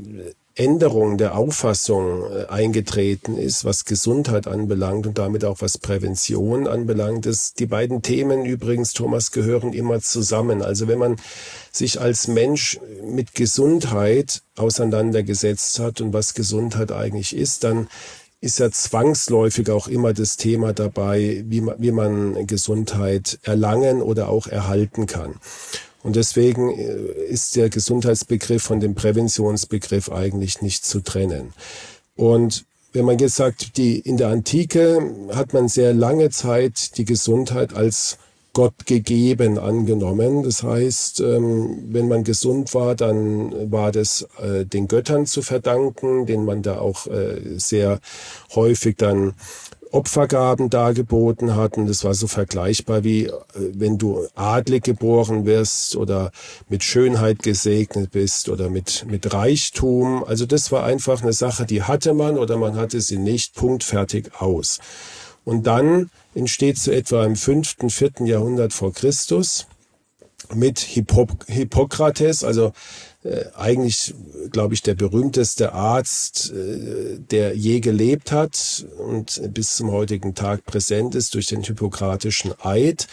Änderung 0.57 1.19
der 1.19 1.37
Auffassung 1.37 2.25
äh, 2.31 2.47
eingetreten 2.47 3.37
ist, 3.37 3.65
was 3.65 3.85
Gesundheit 3.85 4.47
anbelangt 4.47 5.07
und 5.07 5.19
damit 5.19 5.45
auch 5.45 5.61
was 5.61 5.79
Prävention 5.79 6.69
anbelangt. 6.69 7.27
Das, 7.27 7.55
die 7.55 7.67
beiden 7.67 8.03
Themen 8.03 8.45
übrigens, 8.45 8.93
Thomas, 8.93 9.33
gehören 9.33 9.73
immer 9.73 10.01
zusammen. 10.01 10.63
Also 10.63 10.87
wenn 10.87 10.99
man 10.99 11.17
sich 11.73 12.01
als 12.01 12.29
Mensch 12.29 12.79
mit 13.05 13.35
Gesundheit 13.35 14.43
auseinandergesetzt 14.57 15.81
hat 15.81 16.01
und 16.01 16.13
was 16.13 16.35
Gesundheit 16.35 16.93
eigentlich 16.93 17.35
ist, 17.35 17.65
dann 17.65 17.89
ist 18.41 18.59
ja 18.59 18.71
zwangsläufig 18.71 19.71
auch 19.71 19.89
immer 19.89 20.13
das 20.13 20.37
Thema 20.37 20.73
dabei, 20.73 21.43
wie 21.47 21.63
man, 21.63 21.77
wie 21.79 21.93
man 21.93 22.47
Gesundheit 22.47 23.39
erlangen 23.43 24.03
oder 24.03 24.29
auch 24.29 24.47
erhalten 24.47 25.07
kann. 25.07 25.37
Und 26.05 26.17
deswegen 26.17 26.71
äh, 26.71 27.25
ist 27.29 27.57
der 27.57 27.71
Gesundheitsbegriff 27.71 28.63
von 28.63 28.79
dem 28.79 28.95
Präventionsbegriff 28.95 30.13
eigentlich 30.13 30.63
nicht 30.63 30.85
zu 30.85 31.01
trennen. 31.01 31.53
Und 32.15 32.67
wenn 32.93 33.07
man 33.07 33.19
jetzt 33.19 33.35
sagt, 33.35 33.77
die, 33.77 33.99
in 33.99 34.19
der 34.19 34.29
Antike 34.29 35.29
hat 35.35 35.53
man 35.53 35.67
sehr 35.67 35.93
lange 35.93 36.31
Zeit 36.31 36.97
die 36.97 37.05
Gesundheit 37.05 37.75
als 37.75 38.19
Gott 38.53 38.87
gegeben 38.87 39.59
angenommen. 39.59 40.45
Das 40.45 40.63
heißt, 40.63 41.21
ähm, 41.21 41.89
wenn 41.89 42.07
man 42.07 42.23
gesund 42.23 42.73
war, 42.73 42.95
dann 42.95 43.73
war 43.73 43.91
das 43.91 44.29
äh, 44.41 44.65
den 44.65 44.87
Göttern 44.87 45.27
zu 45.27 45.43
verdanken, 45.43 46.27
denen 46.27 46.45
man 46.45 46.63
da 46.63 46.79
auch 46.79 47.09
äh, 47.09 47.59
sehr 47.59 47.99
häufig 48.55 48.97
dann 48.97 49.35
Opfergaben 49.95 50.71
dargeboten 50.71 51.55
hatten. 51.55 51.87
Das 51.87 52.03
war 52.03 52.15
so 52.15 52.27
vergleichbar 52.27 53.05
wie 53.05 53.27
äh, 53.27 53.33
wenn 53.55 53.97
du 53.97 54.27
adlig 54.35 54.83
geboren 54.83 55.47
wirst 55.47 55.95
oder 55.95 56.33
mit 56.69 56.83
Schönheit 56.83 57.43
gesegnet 57.43 58.11
bist 58.11 58.49
oder 58.49 58.71
mit, 58.71 59.07
mit 59.09 59.33
Reichtum. 59.33 60.25
Also 60.25 60.47
das 60.47 60.73
war 60.73 60.85
einfach 60.85 61.23
eine 61.23 61.33
Sache, 61.33 61.65
die 61.65 61.83
hatte 61.83 62.13
man 62.13 62.39
oder 62.39 62.57
man 62.57 62.77
hatte 62.77 63.01
sie 63.01 63.19
nicht, 63.19 63.55
Punkt, 63.55 63.85
fertig, 63.85 64.33
aus. 64.41 64.81
Und 65.45 65.67
dann 65.67 66.11
entsteht 66.35 66.79
so 66.79 66.91
etwa 66.91 67.25
im 67.25 67.37
fünften, 67.37 67.89
vierten 67.89 68.27
Jahrhundert 68.27 68.73
vor 68.73 68.93
Christus 68.93 69.67
mit 70.53 70.81
Hippok 70.81 71.47
Hippokrates, 71.47 72.43
also 72.45 72.73
äh, 73.25 73.47
eigentlich, 73.55 74.15
glaube 74.51 74.75
ich, 74.75 74.83
der 74.83 74.95
berühmteste 74.95 75.73
Arzt, 75.73 76.53
äh, 76.53 77.19
der 77.19 77.57
je 77.57 77.81
gelebt 77.81 78.33
hat 78.33 78.87
und 78.99 79.41
bis 79.55 79.77
zum 79.77 79.91
heutigen 79.91 80.35
Tag 80.35 80.65
präsent 80.67 81.15
ist 81.15 81.35
durch 81.35 81.47
den 81.47 81.63
hippokratischen 81.63 82.53
Eid. 82.63 83.09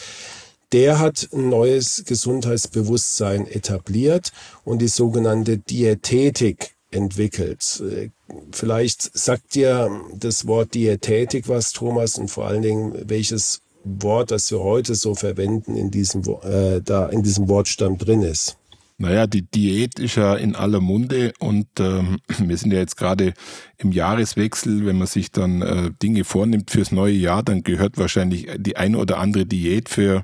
Der 0.73 0.99
hat 0.99 1.29
ein 1.33 1.49
neues 1.49 2.03
Gesundheitsbewusstsein 2.05 3.47
etabliert 3.47 4.31
und 4.63 4.81
die 4.81 4.87
sogenannte 4.89 5.57
Diätetik 5.57 6.75
entwickelt. 6.91 7.81
Äh, 7.81 8.09
vielleicht 8.51 9.17
sagt 9.17 9.55
dir 9.55 9.89
das 10.13 10.45
Wort 10.45 10.73
Diätetik 10.73 11.47
was, 11.47 11.71
Thomas, 11.71 12.17
und 12.17 12.29
vor 12.29 12.47
allen 12.47 12.61
Dingen, 12.61 12.93
welches 13.07 13.61
Wort, 13.83 14.31
das 14.31 14.51
wir 14.51 14.59
heute 14.59 14.95
so 14.95 15.15
verwenden, 15.15 15.75
in 15.75 15.89
diesem, 15.89 16.21
äh, 16.43 16.81
da 16.81 17.07
in 17.07 17.23
diesem 17.23 17.47
Wortstamm 17.47 17.97
drin 17.97 18.23
ist. 18.23 18.57
Naja, 19.01 19.25
die 19.25 19.41
Diät 19.41 19.97
ist 19.97 20.15
ja 20.15 20.35
in 20.35 20.55
aller 20.55 20.79
Munde 20.79 21.33
und 21.39 21.67
ähm, 21.79 22.19
wir 22.37 22.55
sind 22.55 22.71
ja 22.71 22.79
jetzt 22.79 22.97
gerade 22.97 23.33
im 23.77 23.91
Jahreswechsel. 23.91 24.85
Wenn 24.85 24.99
man 24.99 25.07
sich 25.07 25.31
dann 25.31 25.63
äh, 25.63 25.91
Dinge 26.03 26.23
vornimmt 26.23 26.69
fürs 26.69 26.91
neue 26.91 27.15
Jahr, 27.15 27.41
dann 27.41 27.63
gehört 27.63 27.97
wahrscheinlich 27.97 28.47
die 28.57 28.77
eine 28.77 28.99
oder 28.99 29.17
andere 29.17 29.47
Diät 29.47 29.89
für 29.89 30.23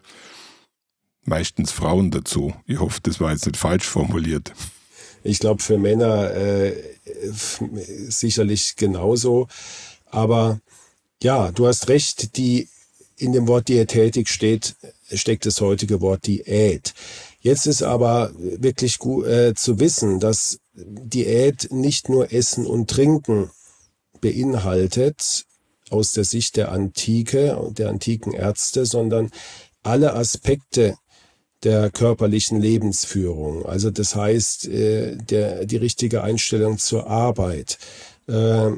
meistens 1.23 1.71
Frauen 1.71 2.11
dazu. 2.11 2.53
Ich 2.67 2.79
hoffe, 2.79 2.99
das 3.01 3.19
war 3.19 3.31
jetzt 3.31 3.47
nicht 3.47 3.57
falsch 3.57 3.85
formuliert. 3.85 4.53
Ich 5.23 5.39
glaube, 5.39 5.63
für 5.63 5.79
Männer 5.79 6.31
äh, 6.35 6.73
sicherlich 7.31 8.75
genauso. 8.75 9.47
Aber 10.05 10.59
ja, 11.23 11.51
du 11.51 11.65
hast 11.65 11.89
recht, 11.89 12.37
die 12.37 12.69
in 13.17 13.33
dem 13.33 13.47
Wort 13.47 13.69
Diätetik 13.69 14.29
steht, 14.29 14.75
steckt 15.11 15.47
das 15.47 15.61
heutige 15.61 15.99
Wort 15.99 16.27
Diät. 16.27 16.93
Jetzt 17.39 17.67
ist 17.67 17.83
aber 17.83 18.31
wirklich 18.35 18.97
gut, 18.97 19.27
äh, 19.27 19.53
zu 19.53 19.79
wissen, 19.79 20.19
dass 20.19 20.59
Diät 20.73 21.69
nicht 21.71 22.09
nur 22.09 22.33
Essen 22.33 22.65
und 22.65 22.89
Trinken 22.89 23.51
beinhaltet 24.19 25.45
aus 25.89 26.11
der 26.11 26.23
Sicht 26.23 26.57
der 26.57 26.71
Antike 26.71 27.57
und 27.57 27.79
der 27.79 27.89
antiken 27.89 28.33
Ärzte, 28.33 28.85
sondern 28.85 29.31
alle 29.83 30.15
Aspekte 30.15 30.97
der 31.63 31.89
körperlichen 31.89 32.61
Lebensführung. 32.61 33.65
Also 33.65 33.89
das 33.89 34.15
heißt, 34.15 34.67
äh, 34.67 35.15
der, 35.17 35.65
die 35.65 35.77
richtige 35.77 36.23
Einstellung 36.23 36.77
zur 36.77 37.07
Arbeit, 37.07 37.77
äh, 38.27 38.71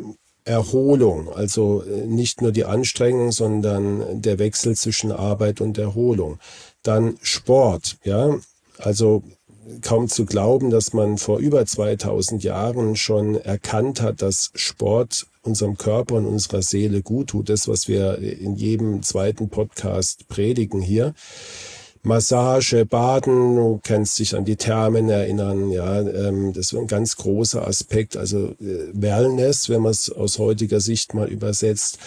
Erholung, 0.46 1.30
also 1.30 1.84
äh, 1.84 2.06
nicht 2.06 2.42
nur 2.42 2.52
die 2.52 2.66
Anstrengung, 2.66 3.32
sondern 3.32 4.22
der 4.22 4.40
Wechsel 4.40 4.76
zwischen 4.76 5.12
Arbeit 5.12 5.62
und 5.62 5.78
Erholung. 5.78 6.40
Dann 6.84 7.18
Sport, 7.22 7.98
ja, 8.04 8.38
also 8.78 9.24
kaum 9.82 10.08
zu 10.08 10.26
glauben, 10.26 10.70
dass 10.70 10.94
man 10.94 11.18
vor 11.18 11.40
über 11.40 11.66
2000 11.66 12.44
Jahren 12.44 12.96
schon 12.96 13.36
erkannt 13.36 14.02
hat, 14.02 14.22
dass 14.22 14.52
Sport 14.56 15.28
unserem 15.42 15.78
Körper 15.78 16.16
und 16.16 16.26
unserer 16.26 16.62
Seele 16.62 17.02
gut 17.02 17.28
tut. 17.28 17.50
Das, 17.50 17.68
was 17.68 17.88
wir 17.88 18.18
in 18.18 18.56
jedem 18.56 19.04
zweiten 19.04 19.50
Podcast 19.50 20.28
predigen 20.28 20.82
hier. 20.82 21.14
Massage, 22.02 22.86
Baden, 22.86 23.58
du 23.58 23.80
kannst 23.84 24.20
dich 24.20 24.34
an 24.34 24.46
die 24.46 24.56
Thermen 24.56 25.10
erinnern, 25.10 25.70
ja, 25.70 26.00
ähm, 26.00 26.54
das 26.54 26.72
ist 26.72 26.80
ein 26.80 26.88
ganz 26.88 27.18
großer 27.18 27.68
Aspekt, 27.68 28.16
also 28.16 28.56
äh, 28.62 28.88
Wellness, 28.94 29.68
wenn 29.68 29.82
man 29.82 29.92
es 29.92 30.10
aus 30.10 30.40
heutiger 30.40 30.80
Sicht 30.80 31.14
mal 31.14 31.28
übersetzt. 31.28 32.00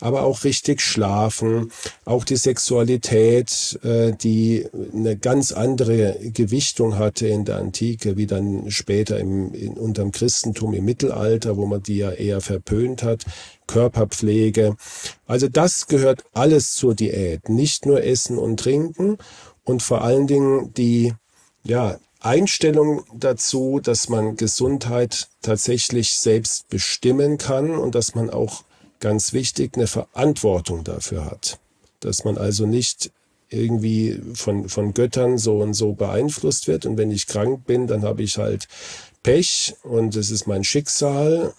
Aber 0.00 0.22
auch 0.22 0.44
richtig 0.44 0.80
schlafen, 0.80 1.70
auch 2.04 2.24
die 2.24 2.36
Sexualität, 2.36 3.78
äh, 3.84 4.12
die 4.12 4.66
eine 4.92 5.16
ganz 5.16 5.52
andere 5.52 6.18
Gewichtung 6.20 6.98
hatte 6.98 7.28
in 7.28 7.44
der 7.44 7.58
Antike, 7.58 8.16
wie 8.16 8.26
dann 8.26 8.70
später 8.70 9.18
im, 9.18 9.54
in, 9.54 9.74
unterm 9.74 10.10
Christentum 10.10 10.74
im 10.74 10.84
Mittelalter, 10.84 11.56
wo 11.56 11.66
man 11.66 11.82
die 11.82 11.98
ja 11.98 12.10
eher 12.10 12.40
verpönt 12.40 13.02
hat, 13.02 13.24
Körperpflege. 13.66 14.76
Also 15.26 15.48
das 15.48 15.86
gehört 15.86 16.24
alles 16.32 16.74
zur 16.74 16.94
Diät, 16.94 17.48
nicht 17.48 17.86
nur 17.86 18.02
Essen 18.02 18.36
und 18.36 18.58
Trinken 18.58 19.18
und 19.62 19.82
vor 19.82 20.02
allen 20.02 20.26
Dingen 20.26 20.74
die 20.74 21.14
ja, 21.62 21.98
Einstellung 22.20 23.04
dazu, 23.14 23.80
dass 23.82 24.08
man 24.08 24.36
Gesundheit 24.36 25.28
tatsächlich 25.42 26.18
selbst 26.18 26.68
bestimmen 26.68 27.38
kann 27.38 27.70
und 27.70 27.94
dass 27.94 28.14
man 28.14 28.30
auch 28.30 28.64
ganz 29.04 29.34
wichtig 29.34 29.76
eine 29.76 29.86
Verantwortung 29.86 30.82
dafür 30.82 31.26
hat. 31.26 31.58
Dass 32.00 32.24
man 32.24 32.38
also 32.38 32.64
nicht 32.64 33.10
irgendwie 33.50 34.18
von, 34.32 34.70
von 34.70 34.94
Göttern 34.94 35.36
so 35.36 35.58
und 35.58 35.74
so 35.74 35.92
beeinflusst 35.92 36.68
wird. 36.68 36.86
Und 36.86 36.96
wenn 36.96 37.10
ich 37.10 37.26
krank 37.26 37.66
bin, 37.66 37.86
dann 37.86 38.02
habe 38.02 38.22
ich 38.22 38.38
halt 38.38 38.66
Pech 39.22 39.74
und 39.82 40.16
es 40.16 40.30
ist 40.30 40.46
mein 40.46 40.64
Schicksal, 40.64 41.52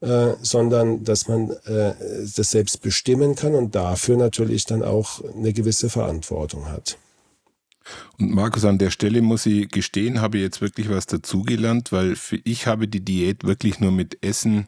äh, 0.00 0.32
sondern 0.40 1.04
dass 1.04 1.28
man 1.28 1.50
äh, 1.66 1.92
das 2.34 2.50
selbst 2.50 2.80
bestimmen 2.80 3.34
kann 3.34 3.54
und 3.54 3.74
dafür 3.74 4.16
natürlich 4.16 4.64
dann 4.64 4.82
auch 4.82 5.22
eine 5.34 5.52
gewisse 5.52 5.90
Verantwortung 5.90 6.66
hat. 6.70 6.96
Und 8.18 8.30
Markus, 8.30 8.64
an 8.64 8.78
der 8.78 8.90
Stelle 8.90 9.20
muss 9.20 9.44
ich 9.44 9.68
gestehen, 9.68 10.22
habe 10.22 10.38
ich 10.38 10.44
jetzt 10.44 10.62
wirklich 10.62 10.88
was 10.88 11.04
dazugelernt, 11.04 11.92
weil 11.92 12.16
ich 12.44 12.66
habe 12.66 12.88
die 12.88 13.04
Diät 13.04 13.44
wirklich 13.44 13.80
nur 13.80 13.92
mit 13.92 14.24
Essen 14.24 14.66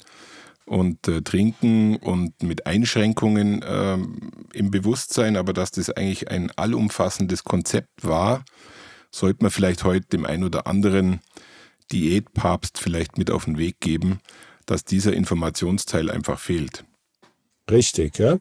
und 0.69 1.09
äh, 1.09 1.23
Trinken 1.23 1.97
und 1.97 2.43
mit 2.43 2.67
Einschränkungen 2.67 3.63
äh, 3.63 3.99
im 4.53 4.71
Bewusstsein, 4.71 5.37
aber 5.37 5.53
dass 5.53 5.71
das 5.71 5.91
eigentlich 5.91 6.31
ein 6.31 6.51
allumfassendes 6.57 7.45
Konzept 7.45 8.05
war, 8.07 8.45
sollte 9.11 9.43
man 9.43 9.51
vielleicht 9.51 9.85
heute 9.85 10.07
dem 10.09 10.27
ein 10.27 10.45
oder 10.45 10.67
anderen 10.67 11.21
Diätpapst 11.93 12.79
vielleicht 12.79 13.19
mit 13.19 13.31
auf 13.31 13.47
den 13.47 13.59
Weg 13.59 13.81
geben, 13.81 14.21
dass 14.67 14.85
dieser 14.85 15.15
Informationsteil 15.15 16.11
einfach 16.11 16.39
fehlt. 16.39 16.85
Richtig, 17.71 18.19
ja. 18.19 18.39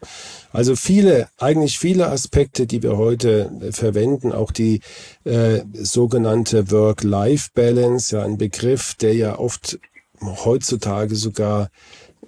Also 0.51 0.75
viele, 0.75 1.27
eigentlich 1.38 1.79
viele 1.79 2.10
Aspekte, 2.10 2.65
die 2.65 2.81
wir 2.81 2.98
heute 2.98 3.51
verwenden, 3.72 4.31
auch 4.31 4.51
die 4.51 4.81
äh, 5.25 5.62
sogenannte 5.74 6.72
Work-Life-Balance, 6.72 8.15
ja, 8.15 8.24
ein 8.24 8.38
Begriff, 8.38 8.96
der 8.96 9.13
ja 9.15 9.38
oft 9.38 9.79
heutzutage 10.22 11.15
sogar 11.15 11.69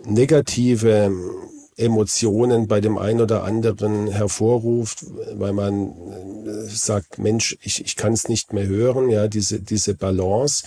negative 0.05 1.11
Emotionen 1.79 2.67
bei 2.67 2.81
dem 2.81 2.97
einen 2.97 3.21
oder 3.21 3.43
anderen 3.43 4.07
hervorruft, 4.07 5.05
weil 5.33 5.53
man 5.53 5.93
äh, 6.45 6.65
sagt, 6.67 7.19
Mensch, 7.19 7.57
ich, 7.61 7.83
ich 7.83 7.95
kann 7.95 8.13
es 8.13 8.27
nicht 8.27 8.51
mehr 8.51 8.67
hören, 8.67 9.09
ja, 9.09 9.27
diese, 9.27 9.61
diese 9.61 9.95
Balance. 9.95 10.65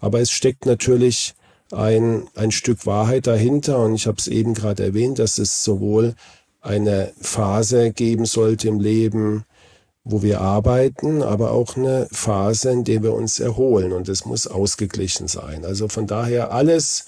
Aber 0.00 0.20
es 0.20 0.30
steckt 0.30 0.66
natürlich 0.66 1.34
ein, 1.70 2.28
ein 2.34 2.50
Stück 2.50 2.86
Wahrheit 2.86 3.26
dahinter. 3.26 3.78
Und 3.78 3.94
ich 3.94 4.06
habe 4.06 4.18
es 4.18 4.26
eben 4.26 4.54
gerade 4.54 4.84
erwähnt, 4.84 5.20
dass 5.20 5.38
es 5.38 5.62
sowohl 5.62 6.14
eine 6.60 7.12
Phase 7.20 7.92
geben 7.92 8.26
sollte 8.26 8.68
im 8.68 8.80
Leben, 8.80 9.44
wo 10.02 10.22
wir 10.22 10.40
arbeiten, 10.40 11.22
aber 11.22 11.52
auch 11.52 11.76
eine 11.76 12.08
Phase, 12.10 12.70
in 12.70 12.84
der 12.84 13.02
wir 13.02 13.12
uns 13.12 13.38
erholen. 13.38 13.92
Und 13.92 14.08
es 14.08 14.24
muss 14.24 14.46
ausgeglichen 14.46 15.28
sein. 15.28 15.64
Also 15.64 15.88
von 15.88 16.06
daher 16.06 16.50
alles 16.52 17.04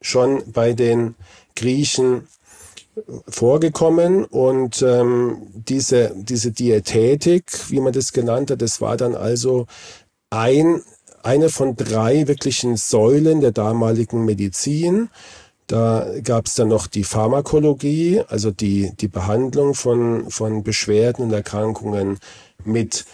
schon 0.00 0.42
bei 0.52 0.72
den 0.72 1.14
Griechen 1.56 2.28
vorgekommen 3.28 4.24
und 4.24 4.82
ähm, 4.82 5.38
diese, 5.54 6.12
diese 6.16 6.50
Diätetik, 6.50 7.44
wie 7.70 7.80
man 7.80 7.92
das 7.92 8.12
genannt 8.12 8.50
hat, 8.50 8.60
das 8.62 8.80
war 8.80 8.96
dann 8.96 9.14
also 9.14 9.66
ein 10.30 10.82
eine 11.22 11.48
von 11.48 11.76
drei 11.76 12.28
wirklichen 12.28 12.76
Säulen 12.76 13.40
der 13.40 13.52
damaligen 13.52 14.24
Medizin. 14.24 15.10
Da 15.66 16.06
gab 16.24 16.46
es 16.46 16.54
dann 16.54 16.68
noch 16.68 16.86
die 16.86 17.04
Pharmakologie, 17.04 18.22
also 18.28 18.50
die, 18.50 18.92
die 18.98 19.08
Behandlung 19.08 19.74
von, 19.74 20.30
von 20.30 20.62
Beschwerden 20.62 21.26
und 21.26 21.32
Erkrankungen 21.32 22.18
mit 22.64 23.04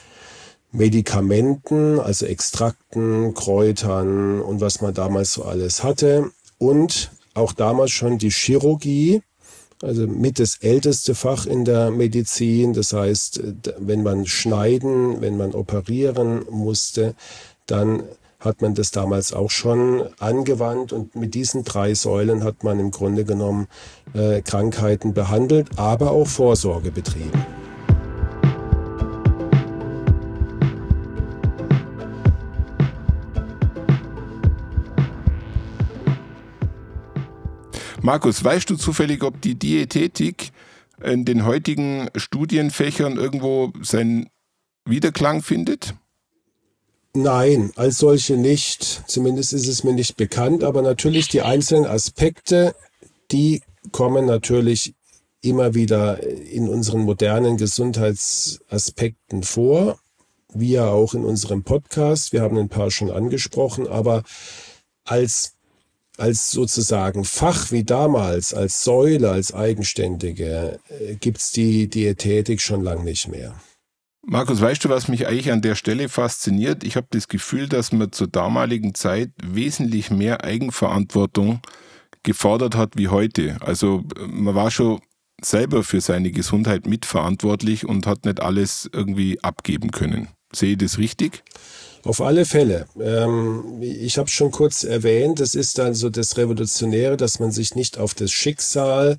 Medikamenten, 0.71 1.99
also 1.99 2.27
Extrakten, 2.27 3.35
Kräutern 3.35 4.41
und 4.41 4.61
was 4.61 4.81
man 4.81 4.95
damals 4.95 5.33
so 5.33 5.45
alles 5.45 5.83
hatte. 5.83 6.31
Und 6.65 7.11
auch 7.35 7.53
damals 7.53 7.91
schon 7.91 8.17
die 8.17 8.31
Chirurgie, 8.31 9.21
also 9.83 10.07
mit 10.07 10.39
das 10.39 10.57
älteste 10.63 11.15
Fach 11.15 11.45
in 11.45 11.67
der 11.67 11.91
Medizin. 11.91 12.73
Das 12.73 12.95
heißt, 12.95 13.43
wenn 13.81 14.03
man 14.03 14.25
schneiden, 14.25 15.21
wenn 15.21 15.37
man 15.37 15.53
operieren 15.53 16.47
musste, 16.51 17.15
dann 17.67 18.05
hat 18.41 18.63
man 18.63 18.75
das 18.75 18.93
damals 18.93 19.35
auch 19.35 19.51
schon 19.51 20.05
angewandt 20.19 20.95
und 20.95 21.15
mit 21.15 21.35
diesen 21.35 21.65
drei 21.65 21.95
Säulen 21.95 22.45
hat 22.45 22.65
man 22.65 22.81
im 22.81 22.91
Grunde 22.91 23.25
genommen 23.27 23.67
äh, 24.15 24.41
Krankheiten 24.41 25.13
behandelt, 25.13 25.69
aber 25.77 26.13
auch 26.13 26.27
Vorsorge 26.27 26.91
betrieben. 26.91 27.64
Markus, 38.05 38.45
weißt 38.45 38.69
du 38.69 38.77
zufällig, 38.77 39.23
ob 39.23 39.41
die 39.41 39.55
Diätetik 39.55 40.53
in 41.03 41.25
den 41.25 41.47
heutigen 41.47 42.11
Studienfächern 42.15 43.17
irgendwo 43.17 43.73
seinen 43.81 44.29
Wiederklang 44.85 45.41
findet? 45.41 45.95
Nein, 47.15 47.73
als 47.77 47.97
solche 47.97 48.37
nicht. 48.37 49.05
Zumindest 49.07 49.55
ist 49.55 49.69
es 49.69 49.85
mir 49.85 49.95
nicht 49.95 50.19
bekannt. 50.19 50.65
Aber 50.65 50.83
natürlich 50.83 51.29
die 51.29 51.41
einzelnen 51.41 51.87
Aspekte, 51.87 52.75
die 53.31 53.63
kommen 53.91 54.27
natürlich 54.27 54.93
immer 55.41 55.73
wieder 55.73 56.23
in 56.23 56.69
unseren 56.69 57.05
modernen 57.05 57.57
Gesundheitsaspekten 57.57 59.43
vor, 59.45 59.99
ja 60.55 60.89
auch 60.89 61.15
in 61.15 61.25
unserem 61.25 61.63
Podcast. 61.63 62.35
Wir 62.35 62.43
haben 62.43 62.59
ein 62.59 62.69
paar 62.69 62.91
schon 62.91 63.11
angesprochen, 63.11 63.89
aber 63.89 64.25
als 65.05 65.55
als 66.17 66.51
sozusagen 66.51 67.25
Fach 67.25 67.71
wie 67.71 67.85
damals, 67.85 68.55
als 68.55 68.85
Säule, 68.85 69.31
als 69.31 69.53
eigenständige, 69.53 70.79
äh, 70.89 71.17
gibt's 71.17 71.53
die 71.53 71.89
Diätetik 71.89 72.61
schon 72.61 72.83
lang 72.83 73.05
nicht 73.05 73.29
mehr. 73.29 73.55
Markus, 74.27 74.61
weißt 74.61 74.85
du, 74.85 74.89
was 74.89 75.09
mich 75.09 75.27
eigentlich 75.27 75.53
an 75.53 75.61
der 75.61 75.75
Stelle 75.75 76.09
fasziniert? 76.09 76.83
Ich 76.83 76.97
habe 76.97 77.07
das 77.11 77.29
Gefühl, 77.29 77.69
dass 77.69 77.93
man 77.93 78.11
zur 78.11 78.27
damaligen 78.27 78.95
Zeit 78.95 79.31
wesentlich 79.43 80.11
mehr 80.11 80.45
Eigenverantwortung 80.45 81.61
gefordert 82.23 82.75
hat 82.75 82.97
wie 82.97 83.09
heute. 83.09 83.59
Also 83.61 84.03
man 84.27 84.55
war 84.55 84.71
schon 84.71 85.01
selber 85.43 85.85
für 85.85 86.01
seine 86.01 86.31
Gesundheit 86.31 86.87
mitverantwortlich 86.87 87.87
und 87.87 88.07
hat 88.07 88.25
nicht 88.25 88.41
alles 88.41 88.89
irgendwie 88.93 89.43
abgeben 89.43 89.91
können. 89.91 90.29
Sehe 90.53 90.73
ich 90.73 90.79
das 90.79 90.97
richtig? 90.97 91.43
Auf 92.05 92.21
alle 92.21 92.45
Fälle. 92.45 92.87
Ähm, 93.01 93.81
ich 93.81 94.19
habe 94.19 94.29
schon 94.29 94.51
kurz 94.51 94.85
erwähnt, 94.85 95.41
es 95.41 95.55
ist 95.55 95.79
dann 95.79 95.95
so 95.95 96.11
das 96.11 96.37
Revolutionäre, 96.37 97.17
dass 97.17 97.41
man 97.41 97.51
sich 97.51 97.75
nicht 97.75 97.99
auf 97.99 98.13
das 98.13 98.31
Schicksal 98.31 99.17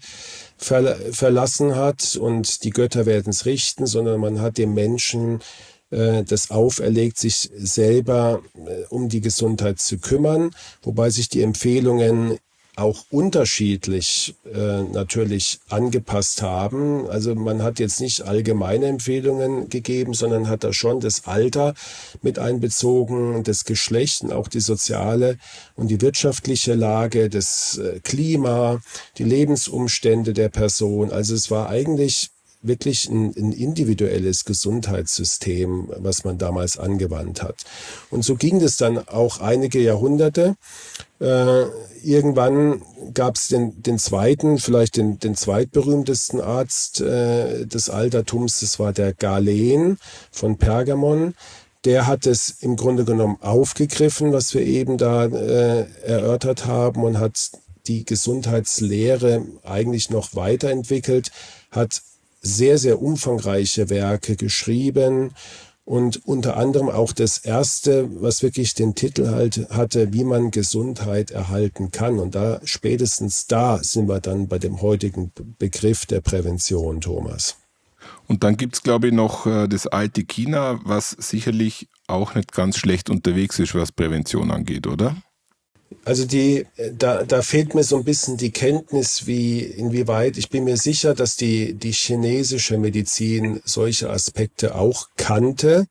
ver 0.58 0.96
verlassen 1.12 1.76
hat 1.76 2.16
und 2.16 2.64
die 2.64 2.70
Götter 2.70 3.08
werden 3.08 3.32
es 3.32 3.46
richten, 3.46 3.88
sondern 3.88 4.20
man 4.20 4.40
hat 4.40 4.60
dem 4.60 4.76
Menschen 4.76 5.40
äh, 5.90 6.24
das 6.24 6.52
auferlegt, 6.52 7.18
sich 7.18 7.50
selber 7.58 8.44
äh, 8.56 8.84
um 8.90 9.10
die 9.10 9.22
Gesundheit 9.22 9.80
zu 9.80 9.98
kümmern, 9.98 10.52
wobei 10.84 11.10
sich 11.10 11.28
die 11.28 11.42
Empfehlungen 11.42 12.38
auch 12.78 13.06
unterschiedlich 13.10 14.36
äh, 14.54 14.84
natürlich 14.84 15.60
angepasst 15.70 16.42
haben. 16.42 17.08
Also 17.08 17.34
man 17.36 17.64
hat 17.64 17.80
jetzt 17.80 18.02
nicht 18.02 18.24
allgemeine 18.24 18.88
Empfehlungen 18.88 19.70
gegeben, 19.70 20.14
sondern 20.14 20.50
hat 20.50 20.64
da 20.64 20.74
schon 20.74 21.00
das 21.00 21.26
Alter 21.26 21.74
mit 22.22 22.40
einbezogen, 22.40 23.44
das 23.44 23.66
Geschlecht 23.66 24.24
und 24.24 24.34
auch 24.34 24.48
die 24.48 24.60
soziale 24.60 25.38
und 25.76 25.88
die 25.88 26.02
wirtschaftliche 26.02 26.74
Lage, 26.74 27.30
das 27.30 27.78
äh, 27.78 28.00
Klima, 28.02 28.82
die 29.18 29.24
Lebensumstände 29.24 30.34
der 30.34 30.50
Person. 30.50 31.12
Also 31.12 31.34
es 31.36 31.50
war 31.50 31.70
eigentlich 31.70 32.30
wirklich 32.68 33.10
ein, 33.10 33.34
ein 33.38 33.52
individuelles 33.52 34.46
Gesundheitssystem, 34.46 35.90
was 35.98 36.24
man 36.24 36.38
damals 36.38 36.78
angewandt 36.78 37.44
hat. 37.44 37.64
Und 38.10 38.24
so 38.24 38.36
ging 38.36 38.62
es 38.62 38.78
dann 38.78 39.08
auch 39.08 39.40
einige 39.40 39.80
Jahrhunderte. 39.80 40.56
Äh, 41.20 41.66
irgendwann 42.04 42.82
gab 43.14 43.36
es 43.36 43.48
den, 43.48 43.82
den 43.82 43.98
zweiten, 43.98 44.58
vielleicht 44.58 44.98
den, 44.98 45.20
den 45.20 45.36
zweitberühmtesten 45.36 46.42
Arzt 46.42 47.02
äh, 47.02 47.66
des 47.66 47.90
Altertums, 47.90 48.60
das 48.60 48.80
war 48.80 48.92
der 48.92 49.14
Galen 49.14 49.98
von 50.32 50.58
Pergamon. 50.58 51.34
Der 51.86 52.08
hat 52.08 52.26
es 52.26 52.50
im 52.62 52.76
Grunde 52.76 53.06
genommen 53.06 53.38
aufgegriffen, 53.42 54.34
was 54.34 54.54
wir 54.54 54.62
eben 54.62 54.98
da 54.98 55.26
äh, 55.26 55.86
erörtert 56.04 56.66
haben 56.66 57.04
und 57.04 57.20
hat 57.20 57.52
die 57.88 58.04
Gesundheitslehre 58.04 59.46
eigentlich 59.64 60.10
noch 60.10 60.36
weiterentwickelt, 60.36 61.32
hat 61.72 62.02
sehr, 62.42 62.78
sehr 62.78 63.02
umfangreiche 63.02 63.90
Werke 63.90 64.36
geschrieben 64.36 65.32
und 65.86 66.26
unter 66.26 66.58
anderem 66.58 66.90
auch 66.90 67.14
das 67.14 67.38
erste, 67.38 68.10
was 68.22 68.42
wirklich 68.42 68.74
den 68.74 68.96
Titel 68.96 69.30
halt 69.30 69.70
hatte, 69.70 70.12
wie 70.14 70.24
man 70.24 70.50
Gesundheit 70.50 71.30
erhalten 71.30 71.92
kann. 71.92 72.20
Und 72.20 72.34
da 72.34 72.60
spätestens 72.64 73.46
da 73.46 73.78
sind 73.82 74.10
wir 74.10 74.20
dann 74.20 74.48
bei 74.48 74.58
dem 74.58 74.82
heutigen 74.82 75.32
Begriff 75.60 76.08
der 76.08 76.22
Prävention, 76.22 77.02
Thomas. 77.02 77.58
Und 78.28 78.44
dann 78.44 78.58
gibt's 78.58 78.82
glaube 78.82 79.08
ich, 79.08 79.14
noch 79.14 79.46
äh, 79.46 79.68
das 79.68 79.86
alte 79.86 80.24
China, 80.24 80.80
was 80.84 81.12
sicherlich 81.12 81.88
auch 82.08 82.34
nicht 82.34 82.52
ganz 82.52 82.78
schlecht 82.78 83.12
unterwegs 83.12 83.60
ist, 83.60 83.76
was 83.76 83.92
Prävention 83.92 84.52
angeht, 84.52 84.88
oder? 84.88 85.16
Also 86.04 86.26
die, 86.26 86.66
da, 86.94 87.24
da 87.24 87.42
fehlt 87.42 87.74
mir 87.74 87.84
so 87.84 87.96
ein 87.98 88.04
bisschen 88.04 88.38
die 88.38 88.52
Kenntnis, 88.52 89.26
wie, 89.28 89.60
inwieweit, 89.60 90.38
ich 90.38 90.50
bin 90.50 90.64
mir 90.64 90.78
sicher, 90.78 91.14
dass 91.14 91.36
die, 91.36 91.74
die 91.74 91.92
chinesische 91.92 92.78
Medizin 92.78 93.62
solche 93.66 94.10
Aspekte 94.10 94.76
auch 94.76 95.10
kannte 95.18 95.88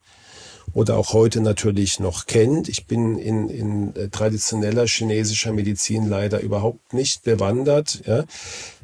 oder 0.75 0.97
auch 0.97 1.13
heute 1.13 1.39
natürlich 1.39 2.01
noch 2.01 2.25
kennt. 2.25 2.67
Ich 2.67 2.85
bin 2.85 3.17
in, 3.17 3.49
in 3.49 3.95
äh, 3.95 4.09
traditioneller 4.09 4.85
chinesischer 4.85 5.53
Medizin 5.53 6.09
leider 6.09 6.41
überhaupt 6.41 6.93
nicht 6.93 7.23
bewandert. 7.23 8.01
Ja. 8.05 8.25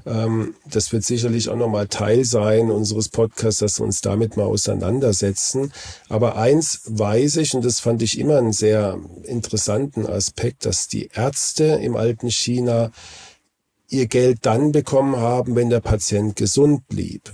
Ähm, 0.06 0.56
das 0.66 0.94
wird 0.94 1.04
sicherlich 1.04 1.50
auch 1.50 1.58
nochmal 1.58 1.88
Teil 1.88 2.24
sein 2.24 2.72
unseres 2.72 3.10
Podcasts, 3.10 3.60
dass 3.60 3.78
wir 3.78 3.84
uns 3.84 4.00
damit 4.00 4.38
mal 4.38 4.46
auseinandersetzen. 4.46 5.74
Aber 6.08 6.38
eins 6.38 6.80
weiß 6.86 7.36
ich, 7.36 7.54
und 7.56 7.66
das 7.66 7.82
fand 7.82 8.02
ich 8.02 8.18
immer 8.18 8.38
einen 8.38 8.54
sehr 8.54 8.98
interessanten 9.24 10.08
Aspekt, 10.08 10.66
dass 10.66 10.88
die 10.88 11.10
Ärzte 11.14 11.66
im 11.84 11.98
alten 11.98 12.32
China 12.32 12.92
ihr 13.90 14.08
Geld 14.08 14.40
dann 14.44 14.72
bekommen 14.72 15.18
haben, 15.18 15.58
wenn 15.58 15.70
der 15.70 15.82
Patient 15.82 16.38
gesund 16.38 16.88
blieb. 16.88 17.34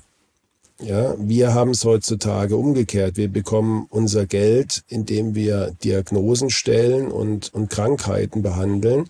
Ja, 0.80 1.16
wir 1.18 1.56
haben 1.56 1.72
es 1.72 1.84
heutzutage 1.86 2.56
umgekehrt. 2.56 3.18
Wir 3.18 3.30
bekommen 3.30 3.88
unser 3.90 4.28
Geld, 4.28 4.84
indem 4.88 5.34
wir 5.34 5.72
Diagnosen 5.84 6.52
stellen 6.52 7.08
und, 7.12 7.52
und 7.54 7.70
Krankheiten 7.70 8.44
behandeln. 8.44 9.10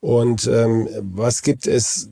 Und 0.00 0.46
ähm, 0.46 0.88
was 1.00 1.42
gibt 1.42 1.66
es 1.66 2.08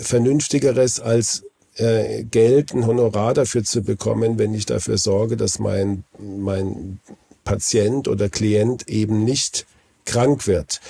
Vernünftigeres 0.00 1.00
als 1.00 1.44
äh, 1.76 2.24
Geld, 2.24 2.72
ein 2.72 2.86
Honorar 2.86 3.34
dafür 3.34 3.62
zu 3.62 3.82
bekommen, 3.82 4.38
wenn 4.38 4.54
ich 4.54 4.64
dafür 4.64 4.96
sorge, 4.96 5.36
dass 5.36 5.58
mein, 5.58 6.04
mein 6.18 7.00
Patient 7.44 8.08
oder 8.08 8.28
Klient 8.30 8.88
eben 8.88 9.24
nicht 9.24 9.66
krank 10.06 10.46
wird. 10.46 10.80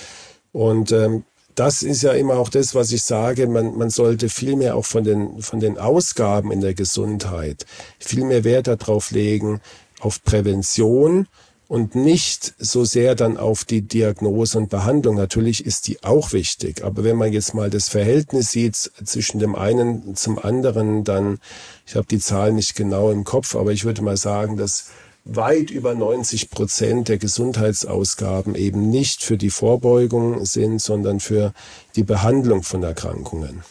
Und 0.52 0.92
ähm, 0.92 1.24
das 1.54 1.82
ist 1.82 2.02
ja 2.02 2.12
immer 2.12 2.34
auch 2.34 2.48
das, 2.48 2.74
was 2.74 2.92
ich 2.92 3.02
sage, 3.02 3.46
man, 3.46 3.76
man 3.76 3.90
sollte 3.90 4.28
viel 4.28 4.56
mehr 4.56 4.76
auch 4.76 4.86
von 4.86 5.04
den, 5.04 5.40
von 5.40 5.60
den 5.60 5.78
Ausgaben 5.78 6.50
in 6.50 6.60
der 6.60 6.74
Gesundheit 6.74 7.66
viel 7.98 8.24
mehr 8.24 8.44
Wert 8.44 8.66
darauf 8.66 9.10
legen, 9.10 9.60
auf 10.00 10.22
Prävention 10.22 11.26
und 11.66 11.94
nicht 11.94 12.54
so 12.58 12.84
sehr 12.84 13.14
dann 13.14 13.36
auf 13.36 13.64
die 13.64 13.82
Diagnose 13.82 14.58
und 14.58 14.68
Behandlung. 14.68 15.16
Natürlich 15.16 15.64
ist 15.64 15.86
die 15.86 16.02
auch 16.02 16.32
wichtig, 16.32 16.84
aber 16.84 17.04
wenn 17.04 17.16
man 17.16 17.32
jetzt 17.32 17.54
mal 17.54 17.70
das 17.70 17.88
Verhältnis 17.88 18.50
sieht 18.50 18.76
zwischen 18.76 19.38
dem 19.38 19.54
einen 19.54 20.14
zum 20.14 20.38
anderen, 20.38 21.04
dann, 21.04 21.38
ich 21.86 21.96
habe 21.96 22.06
die 22.06 22.18
Zahlen 22.18 22.56
nicht 22.56 22.74
genau 22.74 23.10
im 23.10 23.24
Kopf, 23.24 23.56
aber 23.56 23.72
ich 23.72 23.84
würde 23.84 24.02
mal 24.02 24.16
sagen, 24.16 24.56
dass 24.56 24.90
weit 25.24 25.70
über 25.70 25.94
90 25.94 26.50
Prozent 26.50 27.08
der 27.08 27.18
Gesundheitsausgaben 27.18 28.54
eben 28.54 28.90
nicht 28.90 29.22
für 29.22 29.38
die 29.38 29.50
Vorbeugung 29.50 30.44
sind, 30.44 30.80
sondern 30.80 31.20
für 31.20 31.52
die 31.96 32.04
Behandlung 32.04 32.62
von 32.62 32.82
Erkrankungen. 32.82 33.62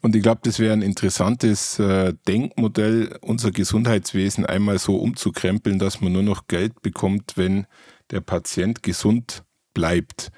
Und 0.00 0.16
ich 0.16 0.22
glaube, 0.22 0.40
das 0.44 0.58
wäre 0.58 0.72
ein 0.72 0.82
interessantes 0.82 1.78
äh, 1.78 2.14
Denkmodell, 2.26 3.18
unser 3.20 3.50
Gesundheitswesen 3.50 4.46
einmal 4.46 4.78
so 4.78 4.96
umzukrempeln, 4.96 5.78
dass 5.78 6.00
man 6.00 6.12
nur 6.12 6.22
noch 6.22 6.46
Geld 6.46 6.80
bekommt, 6.80 7.32
wenn 7.36 7.66
der 8.10 8.20
Patient 8.20 8.82
gesund 8.82 9.44
bleibt. 9.74 10.30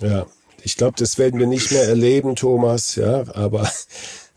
Ja, 0.00 0.26
ich 0.62 0.76
glaube, 0.76 0.96
das 0.98 1.18
werden 1.18 1.40
wir 1.40 1.46
nicht 1.46 1.72
mehr 1.72 1.88
erleben, 1.88 2.36
Thomas, 2.36 2.94
ja, 2.94 3.24
aber 3.34 3.68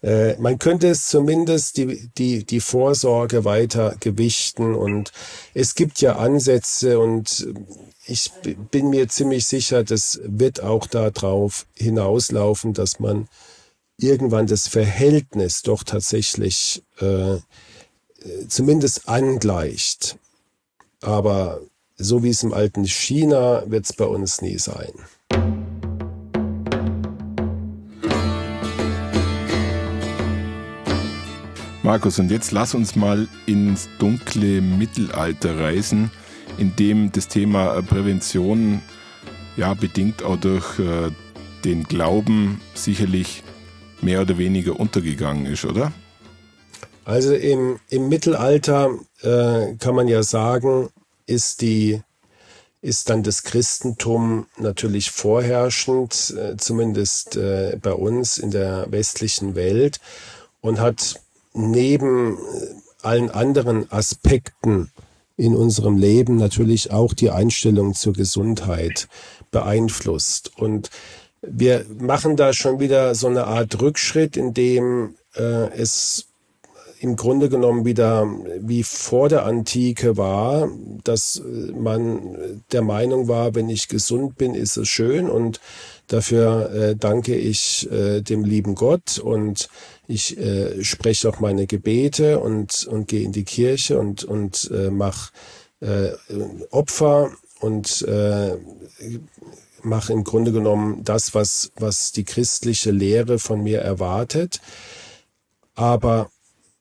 äh, 0.04 0.36
man 0.38 0.60
könnte 0.60 0.90
es 0.90 1.08
zumindest 1.08 1.78
die, 1.78 2.10
die, 2.18 2.44
die 2.44 2.60
Vorsorge 2.60 3.46
weiter 3.46 3.96
gewichten 4.00 4.76
und 4.76 5.14
es 5.54 5.76
gibt 5.76 6.02
ja 6.02 6.18
Ansätze 6.18 7.00
und 7.00 7.48
ich 8.06 8.32
bin 8.70 8.90
mir 8.90 9.08
ziemlich 9.08 9.48
sicher, 9.48 9.86
das 9.86 10.20
wird 10.26 10.62
auch 10.62 10.88
darauf 10.88 11.66
hinauslaufen, 11.74 12.74
dass 12.74 13.00
man 13.00 13.30
irgendwann 13.98 14.46
das 14.46 14.68
Verhältnis 14.68 15.62
doch 15.62 15.84
tatsächlich 15.84 16.84
äh, 17.00 17.38
zumindest 18.50 19.08
angleicht. 19.08 20.18
Aber 21.02 21.62
so 21.96 22.24
wie 22.24 22.30
es 22.30 22.44
im 22.44 22.54
alten 22.54 22.86
China 22.86 23.64
wird 23.68 23.86
es 23.86 23.94
bei 23.94 24.06
uns 24.06 24.42
nie 24.42 24.58
sein. 24.58 24.92
Markus, 31.84 32.18
und 32.18 32.32
jetzt 32.32 32.54
lass 32.54 32.76
uns 32.76 32.96
mal 32.96 33.28
ins 33.46 33.90
dunkle 34.00 34.62
Mittelalter 34.62 35.60
reisen, 35.60 36.12
in 36.58 36.74
dem 36.78 37.12
das 37.12 37.28
Thema 37.28 37.82
Prävention 37.82 38.82
ja 39.58 39.74
bedingt 39.74 40.24
auch 40.24 40.38
durch 40.38 40.80
äh, 40.80 41.12
den 41.66 41.84
Glauben 41.84 42.62
sicherlich 42.74 43.44
mehr 44.02 44.22
oder 44.22 44.38
weniger 44.38 44.80
untergegangen 44.80 45.46
ist, 45.46 45.66
oder? 45.66 45.92
Also 47.04 47.34
im, 47.34 47.82
im 47.90 48.08
Mittelalter 48.08 48.92
äh, 49.22 49.76
kann 49.76 49.96
man 49.96 50.08
ja 50.08 50.24
sagen, 50.24 50.88
ist 51.26 51.60
die 51.60 52.02
ist 52.82 53.10
dann 53.10 53.24
das 53.24 53.44
Christentum 53.44 54.46
natürlich 54.58 55.12
vorherrschend, 55.12 56.34
äh, 56.38 56.56
zumindest 56.56 57.36
äh, 57.36 57.78
bei 57.82 57.94
uns 57.94 58.38
in 58.38 58.52
der 58.52 58.90
westlichen 58.90 59.56
Welt 59.56 60.00
und 60.62 60.80
hat 60.80 61.23
neben 61.54 62.38
äh, 62.38 62.40
allen 63.02 63.30
anderen 63.30 63.92
Aspekten 63.92 64.92
in 65.36 65.56
unserem 65.56 65.98
Leben 65.98 66.36
natürlich 66.36 66.92
auch 66.92 67.14
die 67.14 67.32
Einstellung 67.32 67.94
zur 67.94 68.14
Gesundheit 68.14 69.08
beeinflusst. 69.52 70.52
Und 70.58 70.90
wir 71.42 71.86
machen 72.00 72.38
da 72.38 72.54
schon 72.54 72.80
wieder 72.80 73.16
so 73.16 73.28
eine 73.28 73.46
Art 73.46 73.82
Rückschritt, 73.82 74.38
in 74.38 74.54
dem 74.54 75.16
äh, 75.36 75.70
es 75.76 76.28
im 77.04 77.18
Grunde 77.18 77.50
genommen 77.50 77.84
wieder 77.84 78.26
wie 78.62 78.84
vor 78.84 79.28
der 79.28 79.46
Antike 79.46 80.16
war, 80.16 80.70
dass 81.04 81.42
man 81.76 82.64
der 82.72 82.82
Meinung 82.82 83.28
war, 83.28 83.56
wenn 83.56 83.68
ich 83.68 83.90
gesund 83.90 84.38
bin, 84.38 84.56
ist 84.56 84.78
es 84.78 84.88
schön 84.88 85.30
und 85.30 85.60
dafür 86.08 86.72
äh, 86.72 86.96
danke 86.96 87.36
ich 87.36 87.92
äh, 87.92 88.22
dem 88.22 88.46
lieben 88.46 88.74
Gott 88.76 89.20
und 89.20 89.68
ich 90.08 90.38
äh, 90.38 90.84
spreche 90.84 91.30
auch 91.30 91.40
meine 91.40 91.66
Gebete 91.66 92.40
und, 92.40 92.86
und 92.86 93.08
gehe 93.08 93.24
in 93.24 93.32
die 93.32 93.46
Kirche 93.46 94.00
und, 94.00 94.24
und 94.24 94.70
äh, 94.72 94.90
mache 94.90 95.32
äh, 95.80 96.12
Opfer 96.70 97.32
und 97.60 98.02
äh, 98.04 98.58
mache 99.82 100.14
im 100.14 100.24
Grunde 100.24 100.52
genommen 100.52 101.04
das, 101.04 101.34
was, 101.34 101.72
was 101.76 102.12
die 102.12 102.24
christliche 102.24 102.92
Lehre 102.92 103.40
von 103.40 103.64
mir 103.64 103.80
erwartet. 103.80 104.62
Aber 105.76 106.30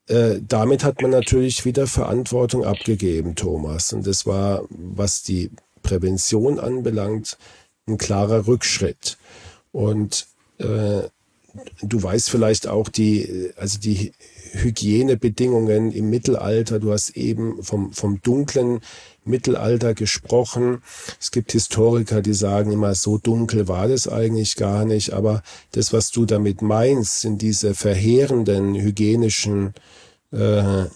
äh, 0.08 0.40
damit 0.46 0.84
hat 0.84 1.00
man 1.00 1.10
natürlich 1.10 1.64
wieder 1.64 1.86
Verantwortung 1.86 2.64
abgegeben, 2.64 3.34
Thomas. 3.34 3.92
Und 3.92 4.06
das 4.06 4.26
war, 4.26 4.64
was 4.68 5.22
die 5.22 5.50
Prävention 5.82 6.58
anbelangt, 6.58 7.38
ein 7.86 7.98
klarer 7.98 8.46
Rückschritt. 8.46 9.18
Und 9.72 10.26
äh, 10.58 11.02
du 11.82 12.02
weißt 12.02 12.30
vielleicht 12.30 12.66
auch 12.66 12.88
die, 12.88 13.50
also 13.56 13.78
die 13.78 14.12
Hygienebedingungen 14.52 15.92
im 15.92 16.10
Mittelalter. 16.10 16.78
Du 16.78 16.92
hast 16.92 17.10
eben 17.10 17.62
vom, 17.62 17.92
vom 17.92 18.20
dunklen 18.22 18.80
Mittelalter 19.24 19.94
gesprochen. 19.94 20.82
Es 21.20 21.30
gibt 21.30 21.52
Historiker, 21.52 22.22
die 22.22 22.34
sagen 22.34 22.72
immer, 22.72 22.94
so 22.94 23.18
dunkel 23.18 23.68
war 23.68 23.88
das 23.88 24.08
eigentlich 24.08 24.56
gar 24.56 24.84
nicht. 24.84 25.12
Aber 25.12 25.42
das, 25.72 25.92
was 25.92 26.10
du 26.10 26.26
damit 26.26 26.62
meinst, 26.62 27.20
sind 27.20 27.40
diese 27.40 27.74
verheerenden 27.74 28.74
hygienischen 28.74 29.74
äh, 30.32 30.86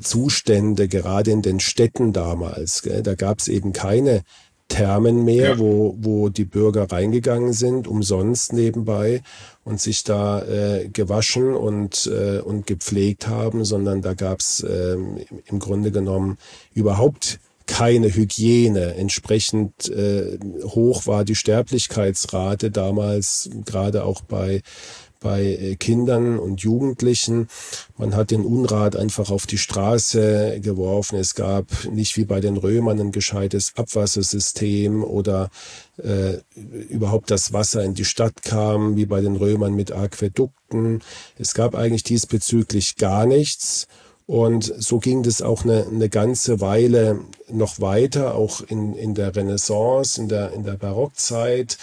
Zustände, 0.00 0.88
gerade 0.88 1.30
in 1.30 1.42
den 1.42 1.60
Städten 1.60 2.12
damals. 2.12 2.82
Gell? 2.82 3.02
Da 3.02 3.14
gab 3.14 3.40
es 3.40 3.48
eben 3.48 3.72
keine 3.72 4.22
Thermen 4.72 5.24
mehr, 5.24 5.50
ja. 5.50 5.58
wo, 5.58 5.96
wo 6.00 6.30
die 6.30 6.46
Bürger 6.46 6.90
reingegangen 6.90 7.52
sind, 7.52 7.86
umsonst 7.86 8.54
nebenbei 8.54 9.22
und 9.64 9.82
sich 9.82 10.02
da 10.02 10.42
äh, 10.42 10.88
gewaschen 10.88 11.54
und, 11.54 12.06
äh, 12.06 12.40
und 12.40 12.66
gepflegt 12.66 13.28
haben, 13.28 13.66
sondern 13.66 14.00
da 14.00 14.14
gab's 14.14 14.62
äh, 14.62 14.96
im 15.46 15.58
Grunde 15.58 15.90
genommen 15.90 16.38
überhaupt 16.72 17.38
keine 17.66 18.14
Hygiene. 18.14 18.94
Entsprechend 18.94 19.90
äh, 19.90 20.38
hoch 20.64 21.06
war 21.06 21.26
die 21.26 21.34
Sterblichkeitsrate 21.36 22.70
damals, 22.70 23.50
gerade 23.66 24.04
auch 24.04 24.22
bei 24.22 24.62
bei 25.22 25.42
äh, 25.42 25.76
Kindern 25.76 26.38
und 26.38 26.60
Jugendlichen. 26.60 27.48
Man 27.96 28.14
hat 28.14 28.30
den 28.30 28.44
Unrat 28.44 28.96
einfach 28.96 29.30
auf 29.30 29.46
die 29.46 29.58
Straße 29.58 30.60
geworfen. 30.60 31.18
Es 31.18 31.34
gab 31.34 31.66
nicht 31.90 32.16
wie 32.16 32.24
bei 32.24 32.40
den 32.40 32.56
Römern 32.56 33.00
ein 33.00 33.12
gescheites 33.12 33.72
Abwassersystem 33.76 35.04
oder 35.04 35.50
äh, 35.98 36.38
überhaupt 36.88 37.30
das 37.30 37.52
Wasser 37.52 37.84
in 37.84 37.94
die 37.94 38.04
Stadt 38.04 38.42
kam, 38.42 38.96
wie 38.96 39.06
bei 39.06 39.20
den 39.20 39.36
Römern 39.36 39.74
mit 39.74 39.92
Aquädukten. 39.92 41.02
Es 41.38 41.54
gab 41.54 41.74
eigentlich 41.74 42.02
diesbezüglich 42.02 42.96
gar 42.96 43.26
nichts. 43.26 43.86
Und 44.26 44.72
so 44.78 44.98
ging 44.98 45.22
das 45.22 45.42
auch 45.42 45.64
eine, 45.64 45.86
eine 45.86 46.08
ganze 46.08 46.60
Weile 46.60 47.20
noch 47.50 47.80
weiter, 47.80 48.34
auch 48.34 48.60
in, 48.60 48.94
in 48.94 49.14
der 49.14 49.34
Renaissance, 49.34 50.20
in 50.20 50.28
der, 50.28 50.52
in 50.52 50.64
der 50.64 50.76
Barockzeit. 50.76 51.76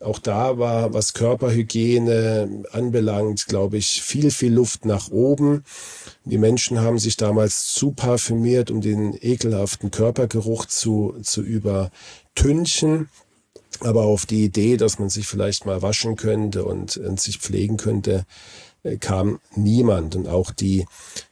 Auch 0.00 0.18
da 0.18 0.58
war, 0.58 0.92
was 0.92 1.14
Körperhygiene 1.14 2.64
anbelangt, 2.70 3.46
glaube 3.46 3.78
ich, 3.78 4.02
viel, 4.02 4.30
viel 4.30 4.52
Luft 4.52 4.84
nach 4.84 5.10
oben. 5.10 5.64
Die 6.24 6.36
Menschen 6.36 6.80
haben 6.80 6.98
sich 6.98 7.16
damals 7.16 7.72
zu 7.72 7.92
parfümiert, 7.92 8.70
um 8.70 8.82
den 8.82 9.16
ekelhaften 9.18 9.90
Körpergeruch 9.90 10.66
zu, 10.66 11.14
zu 11.22 11.40
übertünchen. 11.42 13.08
Aber 13.80 14.04
auf 14.04 14.26
die 14.26 14.44
Idee, 14.44 14.76
dass 14.76 14.98
man 14.98 15.08
sich 15.08 15.26
vielleicht 15.26 15.64
mal 15.64 15.80
waschen 15.80 16.16
könnte 16.16 16.64
und, 16.64 16.98
und 16.98 17.18
sich 17.18 17.38
pflegen 17.38 17.78
könnte, 17.78 18.26
äh, 18.82 18.98
kam 18.98 19.40
niemand. 19.54 20.14
Und 20.14 20.28
auch 20.28 20.50
die, 20.50 20.86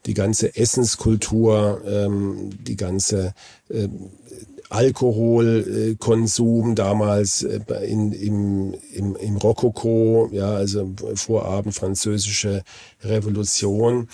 die 0.06 0.14
ganze 0.14 0.56
Essenskultur, 0.56 1.82
ähm, 1.86 2.50
die 2.62 2.76
ganze 2.76 3.34
äh, 3.68 3.88
Alkoholkonsum 4.74 6.74
damals 6.74 7.44
äh, 7.44 7.60
in, 7.86 8.12
im, 8.12 8.74
im, 8.92 9.14
im 9.14 9.36
Rokoko, 9.36 10.28
ja, 10.32 10.50
also 10.50 10.92
Vorabend 11.14 11.74
französische 11.74 12.64
Revolution. 13.02 14.08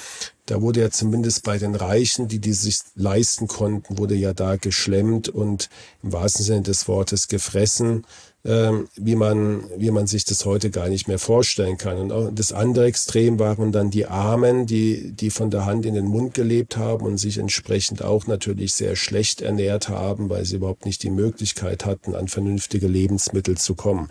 Da 0.51 0.61
wurde 0.61 0.81
ja 0.81 0.91
zumindest 0.91 1.45
bei 1.45 1.59
den 1.59 1.75
Reichen, 1.75 2.29
die 2.29 2.41
die 2.41 2.53
sich 2.53 2.81
leisten 2.95 3.47
konnten, 3.47 3.99
wurde 3.99 4.15
ja 4.15 4.33
da 4.33 4.57
geschlemmt 4.57 5.29
und 5.29 5.69
im 6.03 6.13
wahrsten 6.13 6.45
Sinne 6.45 6.63
des 6.63 6.89
Wortes 6.89 7.29
gefressen 7.29 8.05
ähm, 8.45 8.89
wie 8.97 9.17
man, 9.17 9.65
wie 9.77 9.91
man 9.91 10.07
sich 10.07 10.25
das 10.25 10.47
heute 10.47 10.71
gar 10.71 10.89
nicht 10.89 11.09
mehr 11.09 11.19
vorstellen 11.19 11.77
kann. 11.77 11.99
Und 11.99 12.13
auch 12.13 12.31
das 12.33 12.53
andere 12.53 12.87
Extrem 12.87 13.39
waren 13.39 13.71
dann 13.71 13.91
die 13.91 14.07
Armen, 14.07 14.67
die, 14.67 15.13
die 15.13 15.31
von 15.31 15.51
der 15.51 15.67
Hand 15.67 15.85
in 15.85 15.95
den 15.95 16.07
Mund 16.07 16.33
gelebt 16.35 16.77
haben 16.77 17.05
und 17.05 17.19
sich 17.19 17.37
entsprechend 17.39 18.03
auch 18.03 18.27
natürlich 18.27 18.73
sehr 18.75 18.97
schlecht 18.97 19.43
ernährt 19.43 19.89
haben, 19.89 20.31
weil 20.31 20.45
sie 20.47 20.57
überhaupt 20.57 20.87
nicht 20.87 21.03
die 21.03 21.11
Möglichkeit 21.11 21.85
hatten, 21.85 22.15
an 22.15 22.29
vernünftige 22.29 22.87
Lebensmittel 22.87 23.59
zu 23.59 23.75
kommen. 23.75 24.09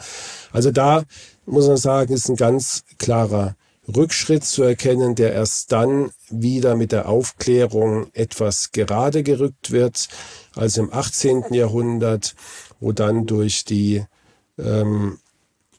Also 0.52 0.72
da 0.72 1.04
muss 1.46 1.68
man 1.68 1.78
sagen, 1.78 2.14
ist 2.14 2.30
ein 2.30 2.36
ganz 2.36 2.84
klarer 3.00 3.56
Rückschritt 3.96 4.44
zu 4.44 4.64
erkennen, 4.64 5.16
der 5.16 5.34
erst 5.34 5.72
dann 5.72 6.12
wieder 6.30 6.76
mit 6.76 6.92
der 6.92 7.10
Aufklärung 7.10 8.08
etwas 8.14 8.72
gerade 8.72 9.24
gerückt 9.24 9.72
wird, 9.72 10.08
also 10.56 10.82
im 10.82 10.94
18. 10.94 11.54
Jahrhundert, 11.54 12.36
wo 12.80 12.92
dann 12.92 13.26
durch 13.26 13.66
die 13.66 14.04
ähm, 14.58 15.18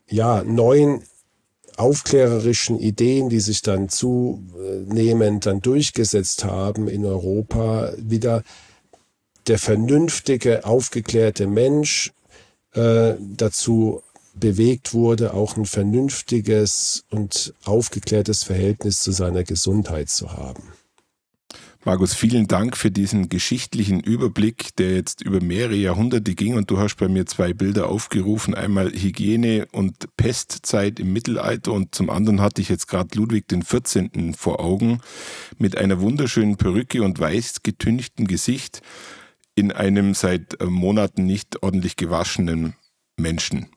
ja, 0.08 0.42
neuen 0.42 1.02
aufklärerischen 1.76 2.78
Ideen, 2.78 3.28
die 3.28 3.40
sich 3.40 3.62
dann 3.62 3.88
zunehmend 3.88 5.46
dann 5.46 5.60
durchgesetzt 5.60 6.44
haben 6.44 6.88
in 6.88 7.06
Europa, 7.06 7.92
wieder 7.96 8.42
der 9.46 9.58
vernünftige, 9.58 10.64
aufgeklärte 10.64 11.46
Mensch 11.46 12.12
äh, 12.74 13.14
dazu 13.18 14.02
bewegt 14.34 14.94
wurde, 14.94 15.34
auch 15.34 15.56
ein 15.56 15.66
vernünftiges 15.66 17.04
und 17.10 17.54
aufgeklärtes 17.64 18.44
Verhältnis 18.44 19.00
zu 19.00 19.12
seiner 19.12 19.44
Gesundheit 19.44 20.08
zu 20.08 20.32
haben. 20.32 20.62
Markus, 21.82 22.12
vielen 22.12 22.46
Dank 22.46 22.76
für 22.76 22.90
diesen 22.90 23.30
geschichtlichen 23.30 24.00
Überblick, 24.00 24.76
der 24.76 24.96
jetzt 24.96 25.22
über 25.22 25.40
mehrere 25.40 25.76
Jahrhunderte 25.76 26.34
ging 26.34 26.54
und 26.56 26.70
du 26.70 26.78
hast 26.78 26.96
bei 26.96 27.08
mir 27.08 27.24
zwei 27.24 27.54
Bilder 27.54 27.88
aufgerufen, 27.88 28.54
einmal 28.54 28.92
Hygiene 28.92 29.66
und 29.72 30.14
Pestzeit 30.18 31.00
im 31.00 31.14
Mittelalter 31.14 31.72
und 31.72 31.94
zum 31.94 32.10
anderen 32.10 32.42
hatte 32.42 32.60
ich 32.60 32.68
jetzt 32.68 32.86
gerade 32.86 33.16
Ludwig 33.16 33.46
14. 33.64 34.34
vor 34.34 34.60
Augen 34.60 35.00
mit 35.56 35.78
einer 35.78 36.02
wunderschönen 36.02 36.58
Perücke 36.58 37.02
und 37.02 37.18
weiß 37.18 37.62
getünchten 37.62 38.26
Gesicht 38.26 38.82
in 39.54 39.72
einem 39.72 40.12
seit 40.12 40.62
Monaten 40.62 41.24
nicht 41.24 41.62
ordentlich 41.62 41.96
gewaschenen 41.96 42.74
Menschen. 43.16 43.70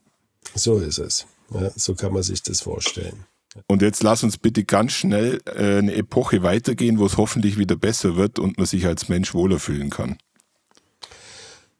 So 0.56 0.78
ist 0.80 1.00
es. 1.00 1.26
Ja, 1.54 1.72
so 1.76 1.96
kann 1.96 2.14
man 2.14 2.24
sich 2.24 2.42
das 2.44 2.62
vorstellen. 2.62 3.26
Und 3.68 3.82
jetzt 3.82 4.02
lass 4.02 4.24
uns 4.24 4.38
bitte 4.38 4.64
ganz 4.64 4.94
schnell 4.94 5.40
äh, 5.46 5.78
eine 5.78 5.94
Epoche 5.94 6.42
weitergehen, 6.42 6.98
wo 6.98 7.06
es 7.06 7.18
hoffentlich 7.18 7.58
wieder 7.58 7.76
besser 7.76 8.16
wird 8.16 8.40
und 8.40 8.58
man 8.58 8.66
sich 8.66 8.86
als 8.88 9.10
Mensch 9.10 9.34
wohler 9.34 9.60
fühlen 9.60 9.90
kann. 9.90 10.18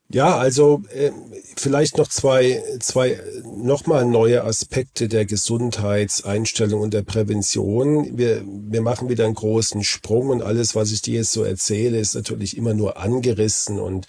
Ja, 0.10 0.38
also 0.38 0.84
äh, 0.94 1.10
vielleicht 1.56 1.98
noch 1.98 2.08
zwei, 2.08 2.62
zwei 2.80 3.20
nochmal 3.44 4.06
neue 4.06 4.44
Aspekte 4.44 5.08
der 5.08 5.26
Gesundheitseinstellung 5.26 6.82
und 6.82 6.94
der 6.94 7.02
Prävention. 7.02 8.16
Wir, 8.16 8.44
wir 8.46 8.82
machen 8.84 9.10
wieder 9.10 9.26
einen 9.26 9.34
großen 9.34 9.84
Sprung 9.84 10.30
und 10.30 10.44
alles, 10.44 10.76
was 10.76 10.92
ich 10.92 11.02
dir 11.02 11.16
jetzt 11.16 11.32
so 11.32 11.44
erzähle, 11.44 11.98
ist 12.00 12.14
natürlich 12.14 12.56
immer 12.58 12.76
nur 12.76 12.98
angerissen 12.98 13.80
und 13.80 14.06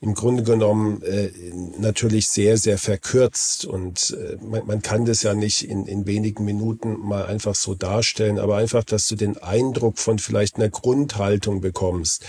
im 0.00 0.14
Grunde 0.14 0.42
genommen 0.42 1.02
äh, 1.02 1.30
natürlich 1.78 2.28
sehr, 2.28 2.58
sehr 2.58 2.78
verkürzt. 2.78 3.64
Und 3.64 4.16
äh, 4.18 4.36
man, 4.44 4.66
man 4.66 4.82
kann 4.82 5.04
das 5.04 5.22
ja 5.22 5.34
nicht 5.34 5.68
in, 5.68 5.86
in 5.86 6.06
wenigen 6.06 6.44
Minuten 6.44 6.98
mal 6.98 7.26
einfach 7.26 7.54
so 7.54 7.74
darstellen, 7.74 8.38
aber 8.38 8.56
einfach, 8.56 8.84
dass 8.84 9.08
du 9.08 9.16
den 9.16 9.38
Eindruck 9.38 9.98
von 9.98 10.18
vielleicht 10.18 10.56
einer 10.56 10.68
Grundhaltung 10.68 11.60
bekommst. 11.60 12.24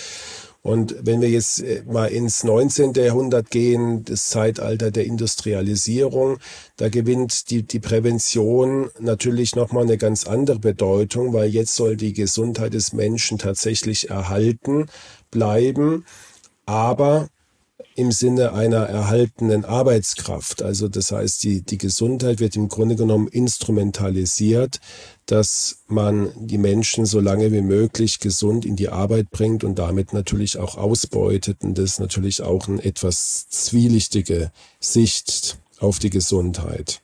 Und 0.67 0.95
wenn 1.01 1.21
wir 1.21 1.30
jetzt 1.30 1.62
äh, 1.62 1.84
mal 1.88 2.08
ins 2.08 2.43
19. 2.43 2.93
Jahrhundert 2.93 3.51
gehen, 3.51 4.03
das 4.03 4.27
Zeitalter 4.27 4.91
der 4.91 5.06
Industrialisierung, 5.06 6.39
da 6.75 6.89
gewinnt 6.89 7.49
die, 7.51 7.63
die 7.63 7.80
Prävention 7.80 8.89
natürlich 8.99 9.56
nochmal 9.56 9.84
eine 9.84 9.97
ganz 9.97 10.25
andere 10.25 10.60
Bedeutung, 10.60 11.32
weil 11.34 11.49
jetzt 11.49 11.75
soll 11.75 11.95
die 11.95 12.13
Gesundheit 12.13 12.73
des 12.73 12.91
Menschen 12.91 13.38
tatsächlich 13.38 14.10
erhalten 14.10 14.88
bleiben. 15.32 16.06
Aber 16.65 17.30
im 17.97 18.12
Sinne 18.12 18.53
einer 18.53 18.83
erhaltenen 18.83 19.65
Arbeitskraft. 19.65 20.62
Also 20.62 20.88
das 20.88 21.12
heißt, 21.12 21.43
die, 21.43 21.63
die 21.63 21.79
Gesundheit 21.79 22.39
wird 22.39 22.55
im 22.55 22.69
Grunde 22.69 22.95
genommen 22.95 23.27
instrumentalisiert, 23.27 24.79
dass 25.25 25.79
man 25.88 26.29
die 26.36 26.60
Menschen 26.60 27.07
so 27.07 27.19
lange 27.19 27.51
wie 27.51 27.62
möglich 27.62 28.19
gesund 28.19 28.65
in 28.65 28.75
die 28.75 28.89
Arbeit 28.89 29.31
bringt 29.31 29.63
und 29.63 29.79
damit 29.79 30.13
natürlich 30.13 30.60
auch 30.60 30.77
ausbeutet. 30.77 31.63
Und 31.63 31.79
das 31.79 31.93
ist 31.93 31.99
natürlich 31.99 32.43
auch 32.43 32.67
eine 32.67 32.83
etwas 32.83 33.49
zwielichtige 33.49 34.51
Sicht 34.79 35.57
auf 35.79 35.97
die 35.97 36.12
Gesundheit. 36.12 37.01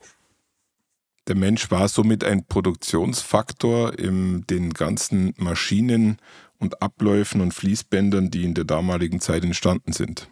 Der 1.28 1.36
Mensch 1.36 1.72
war 1.72 1.88
somit 1.88 2.24
ein 2.24 2.46
Produktionsfaktor 2.46 3.98
in 3.98 4.46
den 4.48 4.74
ganzen 4.74 5.34
Maschinen 5.38 6.18
und 6.60 6.84
Abläufen 6.84 7.42
und 7.42 7.54
Fließbändern, 7.54 8.30
die 8.30 8.44
in 8.44 8.54
der 8.54 8.66
damaligen 8.66 9.22
Zeit 9.22 9.44
entstanden 9.44 9.92
sind. 9.92 10.28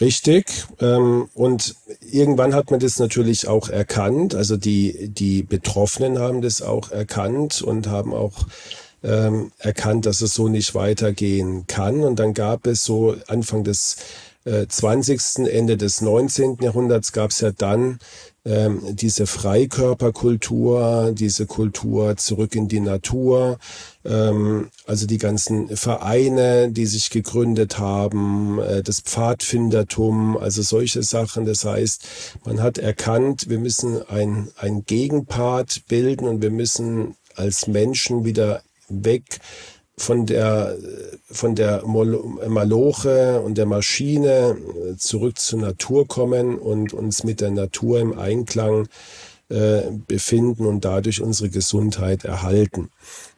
Richtig. 0.00 0.46
Ähm, 0.80 1.28
und 1.34 1.74
irgendwann 2.10 2.54
hat 2.54 2.70
man 2.70 2.80
das 2.80 2.98
natürlich 2.98 3.46
auch 3.48 3.68
erkannt. 3.68 4.34
Also 4.34 4.56
die, 4.56 5.08
die 5.08 5.42
Betroffenen 5.42 6.18
haben 6.18 6.40
das 6.40 6.62
auch 6.62 6.90
erkannt 6.90 7.60
und 7.60 7.86
haben 7.88 8.14
auch 8.14 8.46
ähm, 9.02 9.52
erkannt, 9.58 10.06
dass 10.06 10.22
es 10.22 10.34
so 10.34 10.48
nicht 10.48 10.74
weitergehen 10.74 11.66
kann. 11.66 12.00
Und 12.00 12.18
dann 12.18 12.32
gab 12.32 12.66
es 12.66 12.82
so 12.82 13.14
Anfang 13.28 13.62
des 13.62 13.96
äh, 14.44 14.66
20., 14.66 15.46
Ende 15.48 15.76
des 15.76 16.00
19. 16.00 16.58
Jahrhunderts 16.60 17.12
gab 17.12 17.30
es 17.30 17.40
ja 17.40 17.50
dann 17.50 17.98
ähm, 18.50 18.82
diese 18.96 19.26
Freikörperkultur, 19.26 21.12
diese 21.14 21.46
Kultur 21.46 22.16
zurück 22.16 22.56
in 22.56 22.66
die 22.66 22.80
Natur, 22.80 23.58
ähm, 24.04 24.70
also 24.86 25.06
die 25.06 25.18
ganzen 25.18 25.76
Vereine, 25.76 26.70
die 26.72 26.86
sich 26.86 27.10
gegründet 27.10 27.78
haben, 27.78 28.58
äh, 28.58 28.82
das 28.82 29.00
Pfadfindertum, 29.00 30.36
also 30.36 30.62
solche 30.62 31.04
Sachen. 31.04 31.44
Das 31.44 31.64
heißt, 31.64 32.04
man 32.44 32.60
hat 32.60 32.78
erkannt, 32.78 33.48
wir 33.48 33.58
müssen 33.58 34.02
ein, 34.08 34.48
ein 34.56 34.84
Gegenpart 34.84 35.82
bilden 35.88 36.26
und 36.26 36.42
wir 36.42 36.50
müssen 36.50 37.14
als 37.36 37.68
Menschen 37.68 38.24
wieder 38.24 38.62
weg 38.88 39.38
von 40.00 40.24
der, 40.24 40.78
von 41.30 41.54
der 41.54 41.84
Maloche 41.84 43.42
und 43.42 43.58
der 43.58 43.66
Maschine 43.66 44.56
zurück 44.96 45.38
zur 45.38 45.60
Natur 45.60 46.08
kommen 46.08 46.58
und 46.58 46.94
uns 46.94 47.22
mit 47.22 47.42
der 47.42 47.50
Natur 47.50 48.00
im 48.00 48.18
Einklang 48.18 48.88
äh, 49.50 49.82
befinden 50.06 50.64
und 50.64 50.86
dadurch 50.86 51.20
unsere 51.20 51.50
Gesundheit 51.50 52.24
erhalten. 52.24 52.88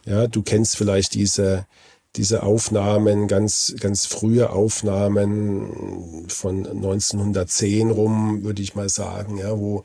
Ja, 0.07 0.29
du 0.29 0.43
kennst 0.43 0.77
vielleicht 0.77 1.15
diese, 1.15 1.67
diese 2.15 2.45
Aufnahmen, 2.45 3.27
ganz, 3.27 3.75
ganz 3.81 4.07
frühe 4.07 4.51
Aufnahmen 4.51 6.27
von 6.29 6.67
1910 6.67 7.91
rum, 7.91 8.45
würde 8.45 8.63
ich 8.63 8.77
mal 8.77 8.89
sagen, 8.89 9.39
ja, 9.39 9.59
wo, 9.59 9.83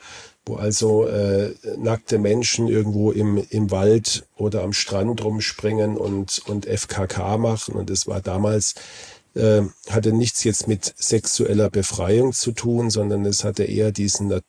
wo 0.48 0.56
also 0.56 1.06
äh, 1.06 1.54
nackte 1.78 2.18
Menschen 2.18 2.68
irgendwo 2.68 3.12
im, 3.12 3.38
im 3.50 3.72
Wald 3.72 4.26
oder 4.36 4.64
am 4.64 4.74
Strand 4.74 5.24
rumspringen 5.24 5.98
und, 5.98 6.42
und 6.48 6.66
FKK 6.66 7.38
machen. 7.38 7.76
Und 7.76 7.90
es 7.90 8.08
war 8.08 8.22
damals, 8.22 8.76
äh, 9.36 9.62
hatte 9.90 10.14
nichts 10.14 10.44
jetzt 10.44 10.68
mit 10.68 10.94
sexueller 10.98 11.70
Befreiung 11.70 12.34
zu 12.34 12.52
tun, 12.52 12.90
sondern 12.90 13.26
es 13.26 13.44
hatte 13.44 13.64
eher 13.64 13.92
diesen 13.92 14.42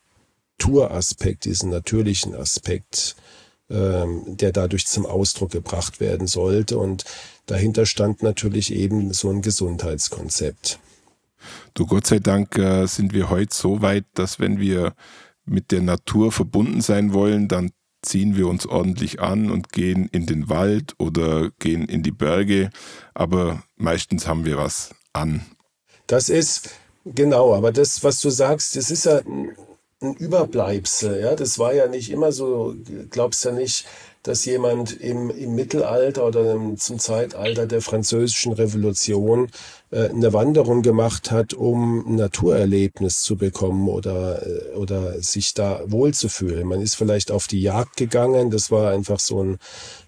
Naturaspekt, 0.59 1.45
diesen 1.45 1.71
natürlichen 1.71 2.35
Aspekt, 2.35 3.17
ähm, 3.71 4.23
der 4.27 4.53
dadurch 4.53 4.87
zum 4.87 5.07
Ausdruck 5.07 5.51
gebracht 5.51 6.01
werden 6.01 6.27
sollte. 6.27 6.79
Und 6.79 7.05
dahinter 7.47 7.87
stand 7.87 8.23
natürlich 8.23 8.73
eben 8.73 9.13
so 9.13 9.31
ein 9.31 9.43
Gesundheitskonzept. 9.43 10.79
Du 11.75 11.87
Gott 11.87 12.07
sei 12.07 12.19
Dank 12.19 12.59
äh, 12.59 12.87
sind 12.87 13.13
wir 13.13 13.31
heute 13.31 13.55
so 13.55 13.83
weit, 13.83 14.05
dass 14.15 14.41
wenn 14.41 14.59
wir 14.59 14.95
mit 15.49 15.71
der 15.71 15.83
Natur 15.83 16.33
verbunden 16.33 16.81
sein 16.81 17.13
wollen, 17.13 17.49
dann 17.49 17.71
ziehen 18.03 18.37
wir 18.37 18.47
uns 18.47 18.67
ordentlich 18.67 19.21
an 19.21 19.51
und 19.51 19.73
gehen 19.73 20.09
in 20.09 20.27
den 20.27 20.49
Wald 20.49 20.95
oder 20.99 21.51
gehen 21.59 21.89
in 21.89 22.03
die 22.03 22.13
Berge, 22.13 22.71
aber 23.15 23.63
meistens 23.77 24.27
haben 24.27 24.45
wir 24.45 24.57
was 24.57 24.95
an. 25.13 25.45
Das 26.07 26.29
ist 26.29 26.71
genau, 27.05 27.55
aber 27.55 27.73
das, 27.73 28.05
was 28.05 28.21
du 28.21 28.31
sagst, 28.31 28.77
das 28.77 28.91
ist 28.91 29.05
ja 29.05 29.21
ein 30.01 30.15
Überbleibsel. 30.17 31.21
Ja, 31.21 31.35
das 31.35 31.59
war 31.59 31.75
ja 31.75 31.89
nicht 31.89 32.11
immer 32.11 32.33
so. 32.33 32.77
Glaubst 33.11 33.45
ja 33.45 33.53
nicht, 33.53 33.85
dass 34.29 34.45
jemand 34.45 34.93
im, 34.93 35.31
im 35.31 35.55
Mittelalter 35.55 36.27
oder 36.27 36.53
im, 36.53 36.77
zum 36.77 36.99
Zeitalter 36.99 37.67
der 37.67 37.81
französischen 37.81 38.53
Revolution 38.53 39.49
äh, 39.91 40.11
eine 40.11 40.35
Wanderung 40.35 40.83
gemacht 40.83 41.31
hat, 41.31 41.55
um 41.55 42.07
ein 42.07 42.17
Naturerlebnis 42.17 43.23
zu 43.23 43.37
bekommen 43.37 43.89
oder, 43.89 44.47
äh, 44.47 44.75
oder 44.75 45.23
sich 45.23 45.55
da 45.55 45.81
wohlzufühlen. 45.87 46.69
Man 46.69 46.83
ist 46.83 46.95
vielleicht 46.95 47.31
auf 47.31 47.47
die 47.47 47.63
Jagd 47.63 47.97
gegangen, 47.97 48.51
das 48.51 48.71
war 48.71 48.91
einfach 48.91 49.19
so 49.19 49.43
ein 49.43 49.59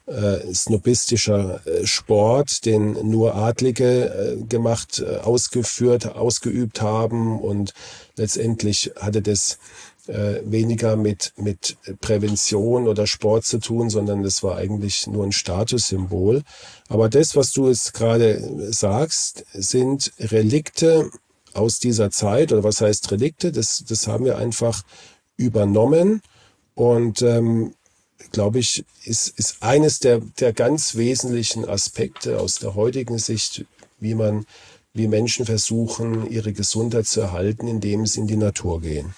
äh, 0.04 0.52
snobistischer 0.52 1.66
äh, 1.66 1.86
Sport, 1.86 2.66
den 2.66 3.08
nur 3.08 3.36
Adlige 3.36 4.10
äh, 4.10 4.42
gemacht, 4.44 4.98
äh, 4.98 5.16
ausgeführt, 5.16 6.14
ausgeübt 6.14 6.82
haben 6.82 7.40
und 7.40 7.72
letztendlich 8.16 8.92
hatte 8.96 9.22
das 9.22 9.58
äh, 10.06 10.40
weniger 10.44 10.96
mit, 10.96 11.32
mit 11.36 11.76
Prävention 12.00 12.88
oder 12.88 13.06
Sport 13.06 13.44
zu 13.44 13.58
tun, 13.58 13.90
sondern 13.90 14.24
es 14.24 14.42
war 14.42 14.56
eigentlich 14.56 15.06
nur 15.06 15.24
ein 15.24 15.32
Statussymbol. 15.32 16.42
Aber 16.88 17.08
das, 17.08 17.36
was 17.36 17.52
du 17.52 17.68
jetzt 17.68 17.94
gerade 17.94 18.72
sagst, 18.72 19.44
sind 19.52 20.12
Relikte 20.18 21.10
aus 21.54 21.78
dieser 21.78 22.10
Zeit, 22.10 22.52
oder 22.52 22.64
was 22.64 22.80
heißt 22.80 23.10
Relikte? 23.10 23.52
Das, 23.52 23.84
das 23.86 24.06
haben 24.06 24.24
wir 24.24 24.38
einfach 24.38 24.82
übernommen 25.36 26.22
und 26.74 27.22
ähm, 27.22 27.74
glaube 28.32 28.58
ich, 28.58 28.84
ist, 29.04 29.28
ist 29.38 29.62
eines 29.62 29.98
der, 29.98 30.20
der 30.38 30.52
ganz 30.52 30.94
wesentlichen 30.94 31.68
Aspekte 31.68 32.40
aus 32.40 32.56
der 32.56 32.74
heutigen 32.74 33.18
Sicht, 33.18 33.64
wie 33.98 34.14
man, 34.14 34.46
wie 34.92 35.08
Menschen 35.08 35.46
versuchen, 35.46 36.30
ihre 36.30 36.52
Gesundheit 36.52 37.06
zu 37.06 37.20
erhalten, 37.20 37.66
indem 37.66 38.06
sie 38.06 38.20
in 38.20 38.26
die 38.26 38.36
Natur 38.36 38.80
gehen. 38.80 39.14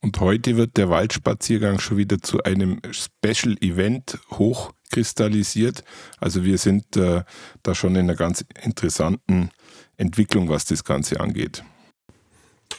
Und 0.00 0.20
heute 0.20 0.56
wird 0.56 0.76
der 0.76 0.90
Waldspaziergang 0.90 1.80
schon 1.80 1.96
wieder 1.96 2.18
zu 2.20 2.42
einem 2.42 2.80
Special 2.90 3.56
Event 3.60 4.18
hochkristallisiert. 4.30 5.82
Also 6.18 6.44
wir 6.44 6.58
sind 6.58 6.96
äh, 6.96 7.22
da 7.62 7.74
schon 7.74 7.96
in 7.96 8.02
einer 8.02 8.14
ganz 8.14 8.44
interessanten 8.62 9.50
Entwicklung, 9.96 10.48
was 10.48 10.64
das 10.64 10.84
Ganze 10.84 11.20
angeht. 11.20 11.64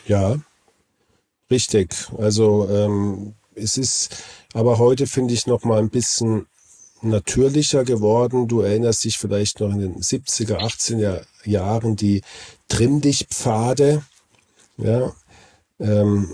Ja, 0.08 0.38
richtig. 1.52 1.94
Also 2.18 2.70
ähm, 2.70 3.36
es 3.56 3.78
ist 3.78 4.24
aber 4.54 4.80
heute 4.80 5.06
finde 5.06 5.34
ich 5.34 5.46
noch 5.46 5.64
mal 5.64 5.80
ein 5.80 5.90
bisschen 5.90 6.48
natürlicher 7.02 7.84
geworden. 7.84 8.48
Du 8.48 8.62
erinnerst 8.62 9.04
dich 9.04 9.18
vielleicht 9.18 9.60
noch 9.60 9.72
in 9.72 9.80
den 9.80 9.96
70er, 10.02 10.58
80er 10.58 11.22
Jahren 11.46 11.96
die 11.96 12.22
Trimm 12.68 13.02
dich 13.02 13.28
Pfade. 13.30 14.04
Ja, 14.78 15.14
ähm, 15.80 16.30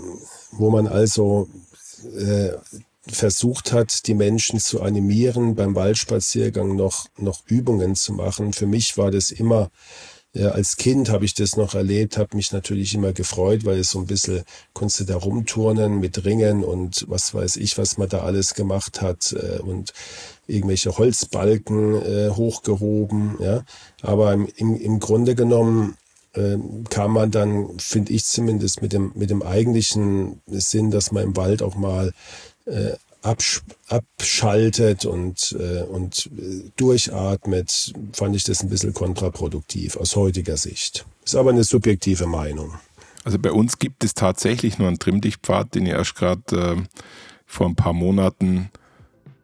wo 0.58 0.70
man 0.70 0.86
also 0.86 1.48
äh, 2.18 2.52
versucht 3.08 3.72
hat, 3.72 4.06
die 4.06 4.14
Menschen 4.14 4.58
zu 4.58 4.82
animieren, 4.82 5.54
beim 5.54 5.74
Waldspaziergang 5.74 6.74
noch, 6.74 7.06
noch 7.18 7.42
Übungen 7.46 7.94
zu 7.94 8.12
machen. 8.12 8.52
Für 8.52 8.66
mich 8.66 8.98
war 8.98 9.10
das 9.10 9.30
immer, 9.30 9.70
ja, 10.32 10.48
als 10.50 10.76
Kind 10.76 11.08
habe 11.08 11.24
ich 11.24 11.34
das 11.34 11.56
noch 11.56 11.74
erlebt, 11.74 12.18
habe 12.18 12.36
mich 12.36 12.52
natürlich 12.52 12.94
immer 12.94 13.12
gefreut, 13.12 13.64
weil 13.64 13.78
es 13.78 13.90
so 13.90 14.00
ein 14.00 14.06
bisschen, 14.06 14.42
konntest 14.74 15.00
du 15.00 15.04
da 15.04 15.16
rumturnen 15.16 16.00
mit 16.00 16.24
Ringen 16.24 16.64
und 16.64 17.04
was 17.08 17.32
weiß 17.32 17.56
ich, 17.56 17.78
was 17.78 17.96
man 17.96 18.08
da 18.08 18.20
alles 18.20 18.54
gemacht 18.54 19.00
hat 19.00 19.32
äh, 19.32 19.60
und 19.60 19.92
irgendwelche 20.46 20.98
Holzbalken 20.98 21.94
äh, 21.94 22.30
hochgehoben, 22.30 23.36
ja. 23.40 23.64
Aber 24.02 24.32
im, 24.32 24.46
im, 24.56 24.76
im 24.76 25.00
Grunde 25.00 25.34
genommen 25.34 25.92
äh, 25.92 26.05
kam 26.90 27.12
man 27.12 27.30
dann, 27.30 27.78
finde 27.78 28.12
ich 28.12 28.24
zumindest, 28.24 28.82
mit 28.82 28.92
dem, 28.92 29.12
mit 29.14 29.30
dem 29.30 29.42
eigentlichen 29.42 30.40
Sinn, 30.46 30.90
dass 30.90 31.12
man 31.12 31.24
im 31.24 31.36
Wald 31.36 31.62
auch 31.62 31.76
mal 31.76 32.12
äh, 32.66 32.92
absch 33.22 33.62
abschaltet 33.88 35.04
und, 35.04 35.56
äh, 35.58 35.82
und 35.82 36.30
äh, 36.38 36.70
durchatmet, 36.76 37.92
fand 38.12 38.36
ich 38.36 38.44
das 38.44 38.62
ein 38.62 38.68
bisschen 38.68 38.94
kontraproduktiv 38.94 39.96
aus 39.96 40.16
heutiger 40.16 40.56
Sicht. 40.56 41.04
Ist 41.24 41.34
aber 41.34 41.50
eine 41.50 41.64
subjektive 41.64 42.26
Meinung. 42.26 42.74
Also 43.24 43.38
bei 43.38 43.50
uns 43.50 43.78
gibt 43.78 44.04
es 44.04 44.14
tatsächlich 44.14 44.78
nur 44.78 44.88
einen 44.88 44.98
Trimmdichtpfad, 44.98 45.74
den 45.74 45.86
ich 45.86 45.92
erst 45.92 46.14
gerade 46.14 46.76
äh, 46.76 46.76
vor 47.44 47.66
ein 47.66 47.74
paar 47.74 47.92
Monaten 47.92 48.70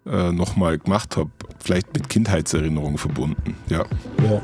äh, 0.07 0.31
nochmal 0.31 0.79
gemacht 0.79 1.17
habe. 1.17 1.31
Vielleicht 1.59 1.93
mit 1.95 2.09
Kindheitserinnerungen 2.09 2.99
verbunden. 2.99 3.57
Ja. 3.69 3.85
ja. 4.23 4.41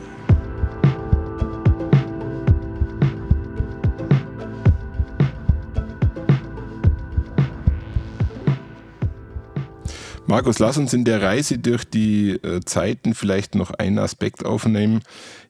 Markus, 10.29 10.59
lass 10.59 10.77
uns 10.77 10.93
in 10.93 11.07
der 11.07 11.23
Reise 11.23 11.59
durch 11.59 11.87
die 11.87 12.33
äh, 12.33 12.61
Zeiten 12.61 13.15
vielleicht 13.15 13.55
noch 13.55 13.71
einen 13.71 13.99
Aspekt 13.99 14.45
aufnehmen. 14.45 15.01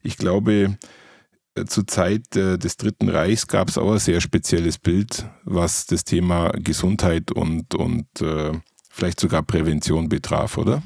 Ich 0.04 0.16
glaube, 0.18 0.78
äh, 1.56 1.64
zur 1.64 1.88
Zeit 1.88 2.36
äh, 2.36 2.58
des 2.58 2.76
Dritten 2.76 3.08
Reichs 3.08 3.48
gab 3.48 3.68
es 3.68 3.76
auch 3.76 3.90
ein 3.90 3.98
sehr 3.98 4.20
spezielles 4.20 4.78
Bild, 4.78 5.26
was 5.42 5.86
das 5.86 6.04
Thema 6.04 6.50
Gesundheit 6.50 7.32
und, 7.32 7.74
und 7.74 8.06
vielleicht 8.88 9.18
sogar 9.18 9.42
Prävention 9.42 10.08
betraf, 10.08 10.56
oder? 10.58 10.82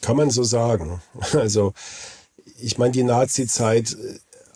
Kann 0.00 0.16
man 0.16 0.30
so 0.30 0.42
sagen. 0.42 1.02
Also, 1.34 1.74
ich 2.58 2.78
meine, 2.78 2.92
die 2.92 3.02
Nazi-Zeit 3.02 3.98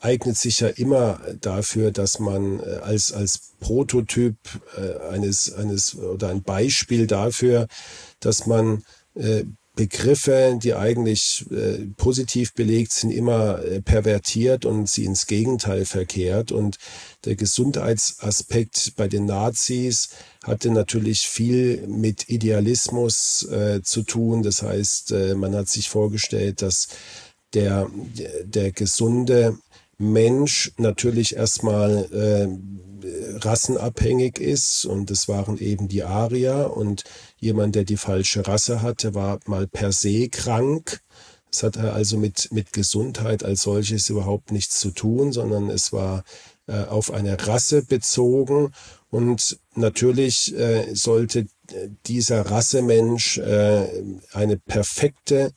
eignet 0.01 0.39
sich 0.39 0.61
ja 0.61 0.69
immer 0.69 1.21
dafür, 1.41 1.91
dass 1.91 2.19
man 2.19 2.61
als, 2.61 3.13
als 3.13 3.53
Prototyp 3.61 4.37
eines, 5.11 5.53
eines 5.53 5.97
oder 5.97 6.29
ein 6.29 6.43
Beispiel 6.43 7.07
dafür, 7.07 7.69
dass 8.25 8.47
man 8.47 8.85
äh, 9.15 9.45
Begriffe, 9.77 10.57
die 10.63 10.75
eigentlich 10.75 11.47
äh, 11.51 11.87
positiv 11.97 12.55
belegt 12.55 12.93
sind, 12.93 13.11
immer 13.11 13.61
äh, 13.65 13.83
pervertiert 13.83 14.65
und 14.65 14.89
sie 14.89 15.05
ins 15.05 15.27
Gegenteil 15.27 15.85
verkehrt. 15.85 16.53
Und 16.53 16.79
der 17.25 17.35
Gesundheitsaspekt 17.35 18.93
bei 18.97 19.09
den 19.09 19.25
Nazis 19.25 20.11
hatte 20.45 20.71
natürlich 20.71 21.27
viel 21.27 21.87
mit 21.89 22.29
Idealismus 22.29 23.49
zu 23.83 24.03
tun. 24.03 24.43
Das 24.43 24.61
heißt, 24.63 25.15
man 25.37 25.55
hat 25.57 25.69
sich 25.69 25.89
vorgestellt, 25.89 26.61
dass 26.61 26.89
der, 27.55 27.89
der 28.45 28.73
gesunde 28.73 29.59
Mensch 29.99 30.73
natürlich 30.77 31.37
erstmal 31.37 32.05
äh, 32.13 33.39
rassenabhängig 33.39 34.39
ist 34.39 34.85
und 34.87 35.11
es 35.11 35.29
waren 35.29 35.59
eben 35.59 35.89
die 35.89 36.05
Arier 36.05 36.73
und 36.75 37.05
jemand, 37.39 37.75
der 37.75 37.85
die 37.85 37.97
falsche 37.97 38.47
Rasse 38.47 38.83
hatte, 38.83 39.15
war 39.15 39.41
mal 39.47 39.67
per 39.67 39.93
se 39.93 40.29
krank. 40.29 41.01
Es 41.51 41.63
hatte 41.63 41.93
also 41.93 42.17
mit, 42.17 42.49
mit 42.51 42.73
Gesundheit 42.73 43.45
als 43.45 43.63
solches 43.63 44.09
überhaupt 44.11 44.51
nichts 44.51 44.81
zu 44.81 44.91
tun, 44.91 45.33
sondern 45.33 45.71
es 45.71 45.93
war 45.93 46.25
äh, 46.67 46.85
auf 46.85 47.13
eine 47.13 47.47
Rasse 47.47 47.85
bezogen 47.85 48.73
und 49.11 49.59
natürlich 49.75 50.57
äh, 50.57 50.95
sollte 50.95 51.47
dieser 52.07 52.43
Rassemensch 52.51 53.39
äh, 53.39 53.87
eine 54.33 54.57
perfekte 54.57 55.53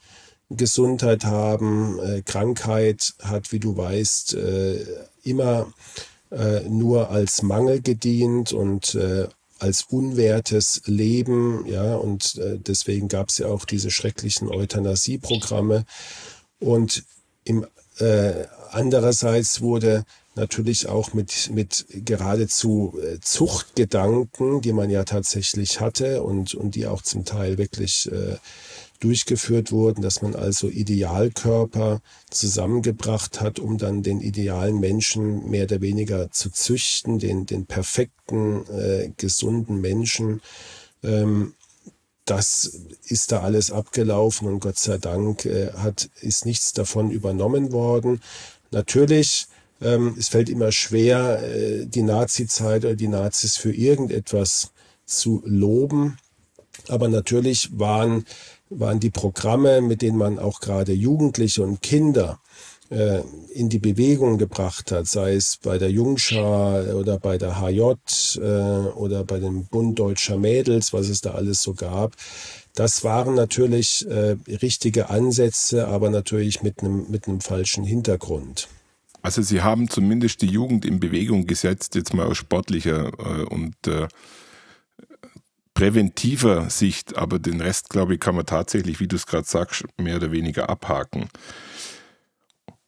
Gesundheit 0.49 1.25
haben. 1.25 1.99
Äh, 1.99 2.21
Krankheit 2.21 3.13
hat, 3.21 3.51
wie 3.51 3.59
du 3.59 3.75
weißt, 3.75 4.35
äh, 4.35 4.85
immer 5.23 5.67
äh, 6.31 6.61
nur 6.67 7.09
als 7.09 7.41
Mangel 7.41 7.81
gedient 7.81 8.51
und 8.51 8.95
äh, 8.95 9.27
als 9.59 9.83
unwertes 9.89 10.81
Leben, 10.85 11.65
ja, 11.65 11.95
und 11.95 12.35
äh, 12.35 12.59
deswegen 12.59 13.07
gab 13.07 13.29
es 13.29 13.39
ja 13.39 13.47
auch 13.47 13.65
diese 13.65 13.89
schrecklichen 13.89 14.49
Euthanasieprogramme. 14.49 15.85
Und 16.59 17.03
Im, 17.43 17.65
andererseits 18.69 19.61
wurde 19.61 20.05
natürlich 20.35 20.87
auch 20.87 21.13
mit, 21.13 21.49
mit 21.51 21.87
geradezu 21.89 22.99
Zuchtgedanken, 23.21 24.61
die 24.61 24.73
man 24.73 24.91
ja 24.91 25.03
tatsächlich 25.03 25.79
hatte 25.79 26.21
und, 26.21 26.53
und 26.53 26.75
die 26.75 26.85
auch 26.85 27.01
zum 27.01 27.25
Teil 27.25 27.57
wirklich 27.57 28.11
äh, 28.11 28.37
durchgeführt 28.99 29.71
wurden, 29.71 30.01
dass 30.01 30.21
man 30.21 30.35
also 30.35 30.69
Idealkörper 30.69 32.01
zusammengebracht 32.29 33.41
hat, 33.41 33.59
um 33.59 33.77
dann 33.77 34.03
den 34.03 34.21
idealen 34.21 34.79
Menschen 34.79 35.49
mehr 35.49 35.65
oder 35.65 35.81
weniger 35.81 36.31
zu 36.31 36.49
züchten, 36.49 37.19
den, 37.19 37.45
den 37.45 37.65
perfekten, 37.65 38.65
äh, 38.69 39.11
gesunden 39.17 39.81
Menschen. 39.81 40.41
Ähm, 41.03 41.53
das 42.25 42.81
ist 43.03 43.31
da 43.31 43.41
alles 43.41 43.71
abgelaufen 43.71 44.47
und 44.47 44.59
Gott 44.59 44.77
sei 44.77 44.97
Dank 44.97 45.45
äh, 45.45 45.71
hat, 45.73 46.09
ist 46.21 46.45
nichts 46.45 46.73
davon 46.73 47.09
übernommen 47.09 47.71
worden. 47.71 48.19
Natürlich, 48.71 49.47
ähm, 49.81 50.15
es 50.19 50.27
fällt 50.27 50.49
immer 50.49 50.71
schwer, 50.71 51.41
äh, 51.43 51.85
die 51.85 52.01
Nazi-Zeit 52.01 52.83
oder 52.83 52.95
die 52.95 53.07
Nazis 53.07 53.57
für 53.57 53.73
irgendetwas 53.73 54.71
zu 55.05 55.41
loben. 55.45 56.17
Aber 56.89 57.07
natürlich 57.07 57.69
waren, 57.79 58.25
waren 58.69 58.99
die 58.99 59.09
Programme, 59.09 59.81
mit 59.81 60.01
denen 60.01 60.17
man 60.17 60.39
auch 60.39 60.59
gerade 60.59 60.93
Jugendliche 60.93 61.63
und 61.63 61.81
Kinder 61.81 62.39
äh, 62.89 63.21
in 63.53 63.69
die 63.69 63.79
Bewegung 63.79 64.37
gebracht 64.37 64.91
hat, 64.91 65.07
sei 65.07 65.33
es 65.33 65.57
bei 65.57 65.77
der 65.77 65.91
Jungschar 65.91 66.95
oder 66.95 67.19
bei 67.19 67.37
der 67.37 67.59
HJ 67.59 67.81
äh, 68.37 68.39
oder 68.95 69.23
bei 69.23 69.39
dem 69.39 69.65
Bund 69.65 69.99
Deutscher 69.99 70.37
Mädels, 70.37 70.93
was 70.93 71.09
es 71.09 71.21
da 71.21 71.31
alles 71.31 71.61
so 71.61 71.73
gab. 71.73 72.15
Das 72.75 73.03
waren 73.03 73.35
natürlich 73.35 74.07
äh, 74.07 74.37
richtige 74.61 75.09
Ansätze, 75.09 75.87
aber 75.87 76.09
natürlich 76.09 76.61
mit 76.61 76.81
einem 76.81 77.09
mit 77.09 77.27
einem 77.27 77.41
falschen 77.41 77.83
Hintergrund. 77.83 78.67
Also 79.21 79.41
Sie 79.41 79.61
haben 79.61 79.89
zumindest 79.89 80.41
die 80.41 80.47
Jugend 80.47 80.85
in 80.85 80.99
Bewegung 80.99 81.47
gesetzt, 81.47 81.95
jetzt 81.95 82.13
mal 82.13 82.27
aus 82.27 82.37
sportlicher 82.37 83.11
äh, 83.17 83.43
und 83.45 83.75
äh, 83.87 84.07
präventiver 85.77 86.71
Sicht, 86.71 87.17
aber 87.17 87.37
den 87.37 87.61
Rest, 87.61 87.91
glaube 87.91 88.15
ich, 88.15 88.19
kann 88.19 88.33
man 88.33 88.47
tatsächlich, 88.47 88.99
wie 88.99 89.07
du 89.07 89.15
es 89.15 89.27
gerade 89.27 89.47
sagst, 89.47 89.85
mehr 89.97 90.15
oder 90.15 90.31
weniger 90.31 90.69
abhaken 90.69 91.29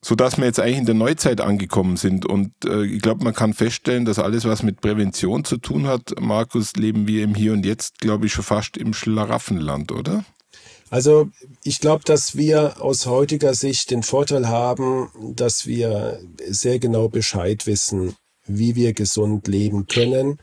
sodass 0.02 0.38
wir 0.38 0.46
jetzt 0.46 0.62
eigentlich 0.62 0.78
in 0.78 0.86
der 0.86 0.96
Neuzeit 0.96 1.42
angekommen 1.42 1.98
sind. 1.98 2.26
Und 2.26 2.54
äh, 2.64 2.86
ich 2.86 3.02
glaube, 3.02 3.22
man 3.22 3.34
kann 3.34 3.54
feststellen, 3.54 4.06
dass 4.06 4.18
alles, 4.18 4.46
was 4.46 4.64
mit 4.64 4.80
Prävention 4.80 5.44
zu 5.44 5.58
tun 5.58 5.88
hat, 5.88 6.14
Markus, 6.22 6.78
leben 6.78 7.06
wir 7.06 7.22
im 7.22 7.36
Hier 7.36 7.52
und 7.52 7.66
Jetzt, 7.66 8.00
glaube 8.00 8.26
ich, 8.26 8.32
schon 8.32 8.46
fast 8.46 8.78
im 8.78 8.94
Schlaraffenland, 8.94 9.92
oder? 9.92 10.24
Also 10.90 11.28
ich 11.64 11.82
glaube, 11.82 12.06
dass 12.06 12.38
wir 12.38 12.82
aus 12.82 13.08
heutiger 13.08 13.54
Sicht 13.54 13.92
den 13.92 14.04
Vorteil 14.04 14.48
haben, 14.48 15.10
dass 15.36 15.68
wir 15.68 16.22
sehr 16.48 16.80
genau 16.80 17.10
Bescheid 17.10 17.68
wissen, 17.68 18.16
wie 18.46 18.76
wir 18.76 18.94
gesund 18.94 19.50
leben 19.50 19.86
können 19.88 20.40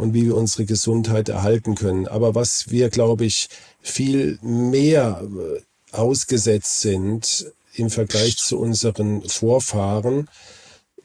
und 0.00 0.14
wie 0.14 0.26
wir 0.26 0.36
unsere 0.36 0.64
Gesundheit 0.64 1.28
erhalten 1.28 1.74
können. 1.74 2.08
Aber 2.08 2.34
was 2.34 2.70
wir, 2.70 2.90
glaube 2.90 3.24
ich, 3.24 3.48
viel 3.80 4.38
mehr 4.42 5.22
äh, 5.22 5.60
ausgesetzt 5.96 6.80
sind, 6.80 7.52
im 7.74 7.90
Vergleich 7.90 8.36
zu 8.36 8.58
unseren 8.58 9.22
Vorfahren 9.28 10.28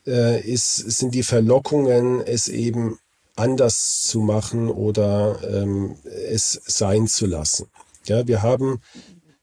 äh, 0.08 0.42
ist, 0.42 0.78
sind 0.78 1.14
die 1.14 1.24
Verlockungen, 1.24 2.22
es 2.22 2.48
eben 2.48 3.00
anders 3.36 4.02
zu 4.02 4.22
machen 4.22 4.70
oder 4.70 5.40
ähm, 5.44 5.98
es 6.30 6.62
sein 6.66 7.08
zu 7.08 7.26
lassen. 7.26 7.68
Ja, 8.06 8.28
wir 8.28 8.42
haben 8.42 8.82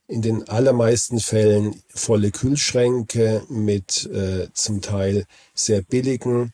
in 0.07 0.21
den 0.21 0.47
allermeisten 0.49 1.19
Fällen 1.19 1.81
volle 1.89 2.31
Kühlschränke 2.31 3.43
mit 3.49 4.05
äh, 4.11 4.47
zum 4.53 4.81
Teil 4.81 5.25
sehr 5.53 5.81
billigen 5.81 6.53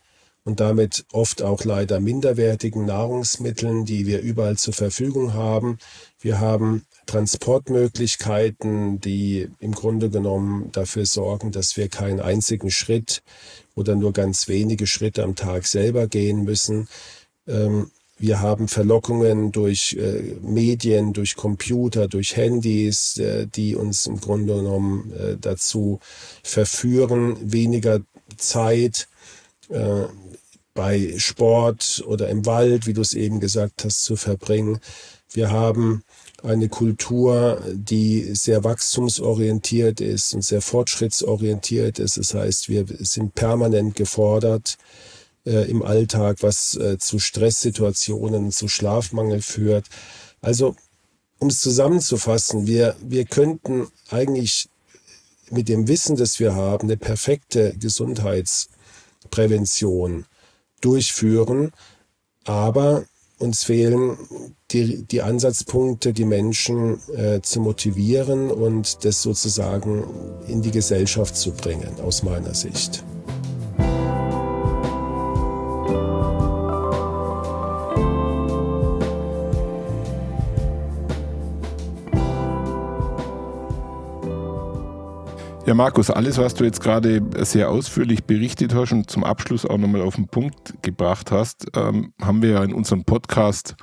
und 0.50 0.60
damit 0.60 1.06
oft 1.14 1.44
auch 1.44 1.64
leider 1.64 2.00
minderwertigen 2.00 2.86
Nahrungsmitteln, 2.86 3.86
die 3.86 4.08
wir 4.08 4.22
überall 4.22 4.58
zur 4.58 4.74
Verfügung 4.74 5.34
haben. 5.36 5.78
Wir 6.20 6.40
haben 6.40 6.86
Transportmöglichkeiten, 7.06 9.00
die 9.00 9.48
im 9.60 9.74
Grunde 9.74 10.10
genommen 10.10 10.72
dafür 10.72 11.06
sorgen, 11.06 11.52
dass 11.52 11.78
wir 11.78 11.88
keinen 11.88 12.20
einzigen 12.20 12.72
Schritt 12.72 13.22
oder 13.76 13.96
nur 13.96 14.12
ganz 14.12 14.48
wenige 14.48 14.88
Schritte 14.88 15.24
am 15.24 15.36
Tag 15.36 15.68
selber 15.68 16.08
gehen 16.08 16.44
müssen. 16.46 16.88
Ähm, 17.48 17.92
wir 18.18 18.42
haben 18.42 18.68
Verlockungen 18.68 19.52
durch 19.52 19.94
äh, 20.00 20.36
Medien, 20.42 21.14
durch 21.14 21.36
Computer, 21.36 22.08
durch 22.08 22.36
Handys, 22.36 23.20
äh, 23.20 23.46
die 23.46 23.76
uns 23.76 24.08
im 24.08 24.20
Grunde 24.20 24.56
genommen 24.56 25.14
äh, 25.14 25.38
dazu 25.40 26.00
verführen, 26.42 27.38
weniger 27.40 28.02
Zeit 28.38 29.08
bei 30.74 31.16
Sport 31.18 32.04
oder 32.06 32.30
im 32.30 32.46
Wald, 32.46 32.88
wie 32.88 32.94
du 32.94 33.02
es 33.02 33.14
eben 33.14 33.40
gesagt 33.40 33.84
hast, 33.84 34.04
zu 34.04 34.16
verbringen. 34.16 34.80
Wir 35.32 35.52
haben 35.52 36.04
eine 36.42 36.70
Kultur, 36.70 37.62
die 37.74 38.34
sehr 38.34 38.64
wachstumsorientiert 38.64 40.02
ist 40.02 40.34
und 40.34 40.44
sehr 40.44 40.62
fortschrittsorientiert 40.62 42.00
ist. 42.00 42.18
Das 42.18 42.34
heißt, 42.34 42.70
wir 42.70 42.86
sind 43.00 43.36
permanent 43.36 43.96
gefordert 43.96 44.78
äh, 45.46 45.70
im 45.70 45.84
Alltag, 45.84 46.38
was 46.42 46.76
äh, 46.76 46.98
zu 46.98 47.20
Stresssituationen, 47.20 48.52
zu 48.52 48.68
Schlafmangel 48.68 49.42
führt. 49.42 49.86
Also, 50.42 50.76
um 51.40 51.50
es 51.50 51.62
zusammenzufassen, 51.62 52.66
wir, 52.68 52.96
wir 53.02 53.26
könnten 53.26 53.88
eigentlich 54.10 54.70
mit 55.52 55.68
dem 55.68 55.88
Wissen, 55.88 56.16
das 56.16 56.40
wir 56.40 56.54
haben, 56.56 56.88
eine 56.88 56.98
perfekte 56.98 57.76
Gesundheitsprävention 57.78 60.26
durchführen, 60.82 61.72
aber 62.46 63.04
uns 63.40 63.64
fehlen 63.64 64.18
die, 64.72 65.04
die 65.04 65.22
Ansatzpunkte, 65.22 66.14
die 66.14 66.26
Menschen 66.26 67.00
äh, 67.16 67.42
zu 67.42 67.62
motivieren 67.62 68.52
und 68.52 69.06
das 69.06 69.22
sozusagen 69.22 70.04
in 70.48 70.62
die 70.62 70.72
Gesellschaft 70.72 71.38
zu 71.38 71.52
bringen, 71.52 72.00
aus 72.02 72.24
meiner 72.24 72.54
Sicht. 72.54 73.04
Ja, 85.70 85.76
Markus, 85.76 86.10
alles, 86.10 86.40
was 86.40 86.56
du 86.56 86.64
jetzt 86.64 86.82
gerade 86.82 87.22
sehr 87.46 87.70
ausführlich 87.70 88.24
berichtet 88.24 88.74
hast 88.74 88.92
und 88.92 89.08
zum 89.08 89.24
Abschluss 89.24 89.68
auch 89.68 89.78
nochmal 89.78 90.02
auf 90.02 90.16
den 90.16 90.28
Punkt 90.28 90.82
gebracht 90.82 91.32
hast, 91.32 91.68
ähm, 91.76 92.12
haben 92.20 92.42
wir 92.42 92.50
ja 92.50 92.64
in 92.64 92.74
unserem 92.74 93.04
Podcast 93.04 93.76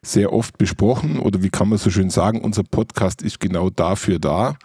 sehr 0.00 0.32
oft 0.32 0.56
besprochen 0.56 1.18
oder 1.18 1.42
wie 1.42 1.50
kann 1.50 1.68
man 1.68 1.76
so 1.76 1.90
schön 1.90 2.08
sagen, 2.08 2.40
unser 2.40 2.62
Podcast 2.62 3.20
ist 3.20 3.38
genau 3.38 3.68
dafür 3.68 4.18
da. 4.18 4.56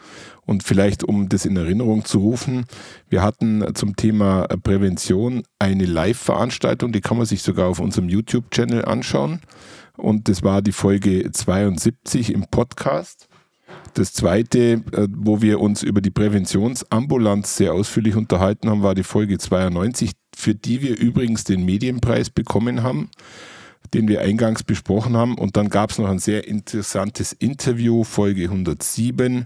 Und 0.45 0.63
vielleicht, 0.63 1.03
um 1.03 1.27
das 1.27 1.45
in 1.45 1.57
Erinnerung 1.57 2.05
zu 2.05 2.19
rufen, 2.19 2.63
wir 3.09 3.21
hatten 3.21 3.65
zum 3.75 3.97
Thema 3.97 4.47
Prävention 4.63 5.43
eine 5.59 5.83
Live-Veranstaltung, 5.83 6.93
die 6.93 7.01
kann 7.01 7.17
man 7.17 7.25
sich 7.25 7.43
sogar 7.43 7.67
auf 7.67 7.81
unserem 7.81 8.07
YouTube-Channel 8.07 8.85
anschauen. 8.85 9.41
Und 9.97 10.29
das 10.29 10.41
war 10.41 10.61
die 10.61 10.71
Folge 10.71 11.29
72 11.33 12.33
im 12.33 12.45
Podcast. 12.49 13.27
Das 13.93 14.13
zweite, 14.13 14.83
äh, 14.93 15.07
wo 15.09 15.41
wir 15.41 15.59
uns 15.59 15.83
über 15.83 16.01
die 16.01 16.11
Präventionsambulanz 16.11 17.57
sehr 17.57 17.73
ausführlich 17.73 18.15
unterhalten 18.15 18.69
haben, 18.69 18.83
war 18.83 18.95
die 18.95 19.03
Folge 19.03 19.37
92, 19.37 20.11
für 20.35 20.55
die 20.55 20.81
wir 20.81 20.97
übrigens 20.97 21.43
den 21.43 21.65
Medienpreis 21.65 22.29
bekommen 22.29 22.83
haben, 22.83 23.09
den 23.93 24.07
wir 24.07 24.21
eingangs 24.21 24.63
besprochen 24.63 25.17
haben. 25.17 25.37
Und 25.37 25.57
dann 25.57 25.69
gab 25.69 25.91
es 25.91 25.97
noch 25.97 26.07
ein 26.07 26.19
sehr 26.19 26.47
interessantes 26.47 27.33
Interview, 27.33 28.03
Folge 28.03 28.43
107, 28.43 29.45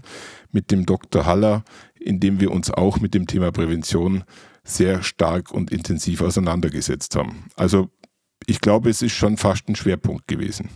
mit 0.52 0.70
dem 0.70 0.86
Dr. 0.86 1.26
Haller, 1.26 1.64
in 1.98 2.20
dem 2.20 2.40
wir 2.40 2.52
uns 2.52 2.70
auch 2.70 3.00
mit 3.00 3.14
dem 3.14 3.26
Thema 3.26 3.50
Prävention 3.50 4.24
sehr 4.62 5.02
stark 5.02 5.50
und 5.52 5.72
intensiv 5.72 6.20
auseinandergesetzt 6.20 7.16
haben. 7.16 7.46
Also 7.56 7.90
ich 8.46 8.60
glaube, 8.60 8.90
es 8.90 9.02
ist 9.02 9.12
schon 9.12 9.36
fast 9.36 9.68
ein 9.68 9.76
Schwerpunkt 9.76 10.28
gewesen. 10.28 10.70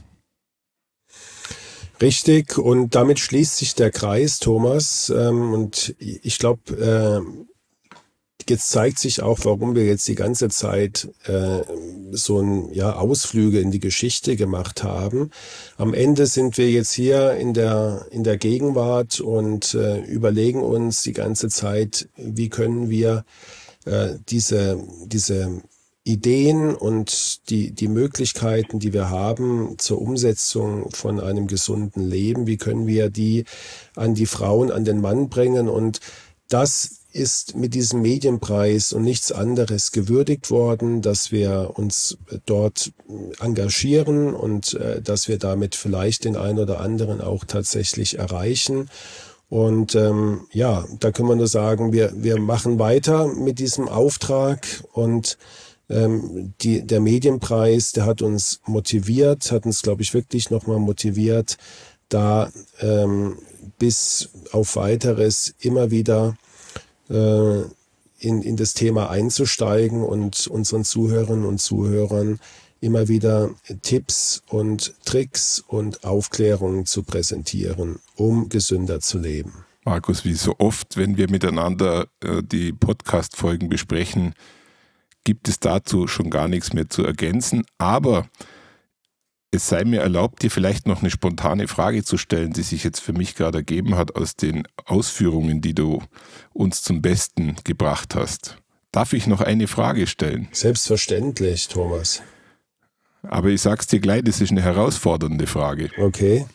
Richtig, 2.00 2.56
und 2.56 2.94
damit 2.94 3.18
schließt 3.18 3.58
sich 3.58 3.74
der 3.74 3.90
Kreis, 3.90 4.38
Thomas. 4.38 5.12
Ähm, 5.14 5.52
und 5.52 5.94
ich 5.98 6.38
glaube, 6.38 6.72
äh, 6.74 7.20
jetzt 8.48 8.70
zeigt 8.70 8.98
sich 8.98 9.22
auch, 9.22 9.38
warum 9.44 9.74
wir 9.74 9.84
jetzt 9.84 10.08
die 10.08 10.14
ganze 10.14 10.48
Zeit 10.48 11.08
äh, 11.24 11.60
so 12.10 12.40
ein 12.40 12.72
ja, 12.72 12.94
Ausflüge 12.96 13.60
in 13.60 13.70
die 13.70 13.80
Geschichte 13.80 14.36
gemacht 14.36 14.82
haben. 14.82 15.30
Am 15.76 15.94
Ende 15.94 16.26
sind 16.26 16.56
wir 16.58 16.70
jetzt 16.70 16.92
hier 16.92 17.34
in 17.34 17.52
der, 17.54 18.06
in 18.10 18.24
der 18.24 18.38
Gegenwart 18.38 19.20
und 19.20 19.74
äh, 19.74 20.00
überlegen 20.00 20.62
uns 20.62 21.02
die 21.02 21.12
ganze 21.12 21.48
Zeit, 21.48 22.08
wie 22.16 22.48
können 22.48 22.88
wir 22.88 23.24
äh, 23.84 24.14
diese, 24.28 24.82
diese 25.04 25.62
Ideen 26.04 26.74
und 26.74 27.50
die, 27.50 27.72
die 27.72 27.88
Möglichkeiten, 27.88 28.78
die 28.78 28.92
wir 28.92 29.10
haben 29.10 29.76
zur 29.78 30.00
Umsetzung 30.00 30.90
von 30.90 31.20
einem 31.20 31.46
gesunden 31.46 32.02
Leben, 32.02 32.46
wie 32.46 32.56
können 32.56 32.86
wir 32.86 33.10
die 33.10 33.44
an 33.96 34.14
die 34.14 34.26
Frauen, 34.26 34.70
an 34.70 34.84
den 34.84 35.00
Mann 35.00 35.28
bringen 35.28 35.68
und 35.68 36.00
das 36.48 37.00
ist 37.12 37.56
mit 37.56 37.74
diesem 37.74 38.02
Medienpreis 38.02 38.92
und 38.92 39.02
nichts 39.02 39.32
anderes 39.32 39.90
gewürdigt 39.90 40.50
worden, 40.50 41.02
dass 41.02 41.32
wir 41.32 41.72
uns 41.74 42.18
dort 42.46 42.92
engagieren 43.40 44.32
und 44.32 44.74
äh, 44.74 45.02
dass 45.02 45.26
wir 45.26 45.38
damit 45.38 45.74
vielleicht 45.74 46.24
den 46.24 46.36
einen 46.36 46.58
oder 46.58 46.80
anderen 46.80 47.20
auch 47.20 47.44
tatsächlich 47.44 48.18
erreichen. 48.18 48.88
Und 49.48 49.96
ähm, 49.96 50.46
ja, 50.52 50.84
da 51.00 51.10
können 51.10 51.28
wir 51.28 51.36
nur 51.36 51.48
sagen, 51.48 51.92
wir, 51.92 52.12
wir 52.14 52.38
machen 52.38 52.78
weiter 52.78 53.26
mit 53.26 53.58
diesem 53.58 53.88
Auftrag 53.88 54.64
und 54.92 55.38
ähm, 55.90 56.54
die, 56.62 56.86
der 56.86 57.00
Medienpreis, 57.00 57.92
der 57.92 58.06
hat 58.06 58.22
uns 58.22 58.60
motiviert, 58.64 59.50
hat 59.50 59.66
uns, 59.66 59.82
glaube 59.82 60.02
ich, 60.02 60.14
wirklich 60.14 60.50
nochmal 60.50 60.78
motiviert, 60.78 61.58
da 62.08 62.50
ähm, 62.80 63.36
bis 63.78 64.30
auf 64.52 64.76
weiteres 64.76 65.54
immer 65.60 65.90
wieder 65.90 66.36
äh, 67.10 67.62
in, 68.18 68.42
in 68.42 68.56
das 68.56 68.74
Thema 68.74 69.10
einzusteigen 69.10 70.02
und 70.02 70.46
unseren 70.46 70.84
Zuhörerinnen 70.84 71.44
und 71.44 71.58
Zuhörern 71.58 72.38
immer 72.80 73.08
wieder 73.08 73.50
Tipps 73.82 74.42
und 74.48 74.94
Tricks 75.04 75.62
und 75.66 76.04
Aufklärungen 76.04 76.86
zu 76.86 77.02
präsentieren, 77.02 77.98
um 78.16 78.48
gesünder 78.48 79.00
zu 79.00 79.18
leben. 79.18 79.64
Markus, 79.84 80.24
wie 80.24 80.34
so 80.34 80.54
oft, 80.58 80.96
wenn 80.96 81.16
wir 81.16 81.30
miteinander 81.30 82.06
äh, 82.22 82.42
die 82.42 82.72
Podcast-Folgen 82.72 83.68
besprechen, 83.68 84.34
gibt 85.24 85.48
es 85.48 85.60
dazu 85.60 86.06
schon 86.06 86.30
gar 86.30 86.48
nichts 86.48 86.72
mehr 86.72 86.88
zu 86.88 87.04
ergänzen. 87.04 87.64
Aber 87.78 88.28
es 89.50 89.68
sei 89.68 89.84
mir 89.84 90.00
erlaubt, 90.00 90.42
dir 90.42 90.50
vielleicht 90.50 90.86
noch 90.86 91.00
eine 91.00 91.10
spontane 91.10 91.66
Frage 91.66 92.04
zu 92.04 92.16
stellen, 92.16 92.52
die 92.52 92.62
sich 92.62 92.84
jetzt 92.84 93.00
für 93.00 93.12
mich 93.12 93.34
gerade 93.34 93.58
ergeben 93.58 93.96
hat 93.96 94.14
aus 94.14 94.36
den 94.36 94.66
Ausführungen, 94.84 95.60
die 95.60 95.74
du 95.74 96.02
uns 96.52 96.82
zum 96.82 97.02
Besten 97.02 97.56
gebracht 97.64 98.14
hast. 98.14 98.58
Darf 98.92 99.12
ich 99.12 99.26
noch 99.26 99.40
eine 99.40 99.66
Frage 99.66 100.06
stellen? 100.06 100.48
Selbstverständlich, 100.52 101.68
Thomas. 101.68 102.22
Aber 103.22 103.48
ich 103.48 103.60
sag's 103.60 103.86
dir 103.86 104.00
gleich, 104.00 104.22
das 104.24 104.40
ist 104.40 104.50
eine 104.50 104.62
herausfordernde 104.62 105.46
Frage. 105.46 105.90
Okay. 105.98 106.46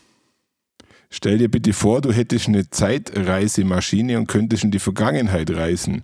Stell 1.09 1.37
dir 1.37 1.49
bitte 1.49 1.73
vor, 1.73 2.01
du 2.01 2.11
hättest 2.11 2.47
eine 2.47 2.69
Zeitreisemaschine 2.69 4.17
und 4.17 4.27
könntest 4.27 4.63
in 4.63 4.71
die 4.71 4.79
Vergangenheit 4.79 5.49
reisen. 5.51 6.03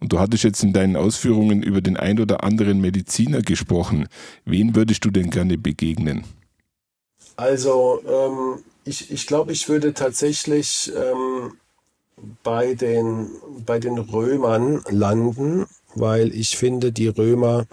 Und 0.00 0.12
du 0.12 0.18
hattest 0.18 0.44
jetzt 0.44 0.62
in 0.62 0.72
deinen 0.72 0.96
Ausführungen 0.96 1.62
über 1.62 1.80
den 1.80 1.96
ein 1.96 2.18
oder 2.18 2.42
anderen 2.42 2.80
Mediziner 2.80 3.42
gesprochen. 3.42 4.08
Wen 4.44 4.74
würdest 4.74 5.04
du 5.04 5.10
denn 5.10 5.30
gerne 5.30 5.58
begegnen? 5.58 6.24
Also, 7.36 8.00
ähm, 8.06 8.62
ich, 8.84 9.10
ich 9.10 9.26
glaube, 9.26 9.52
ich 9.52 9.68
würde 9.68 9.94
tatsächlich 9.94 10.90
ähm, 10.96 11.52
bei, 12.42 12.74
den, 12.74 13.28
bei 13.66 13.78
den 13.78 13.98
Römern 13.98 14.82
landen, 14.88 15.66
weil 15.94 16.34
ich 16.34 16.56
finde, 16.56 16.92
die 16.92 17.08
Römer 17.08 17.66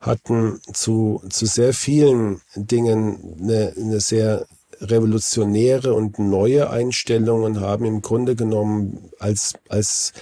hatten 0.00 0.60
zu, 0.72 1.22
zu 1.30 1.46
sehr 1.46 1.72
vielen 1.72 2.40
Dingen 2.54 3.36
eine, 3.40 3.74
eine 3.76 4.00
sehr 4.00 4.46
revolutionäre 4.80 5.94
und 5.94 6.18
neue 6.18 6.68
Einstellung 6.68 7.42
und 7.42 7.60
haben 7.60 7.84
im 7.84 8.02
Grunde 8.02 8.36
genommen 8.36 9.10
als, 9.18 9.54
als 9.68 10.12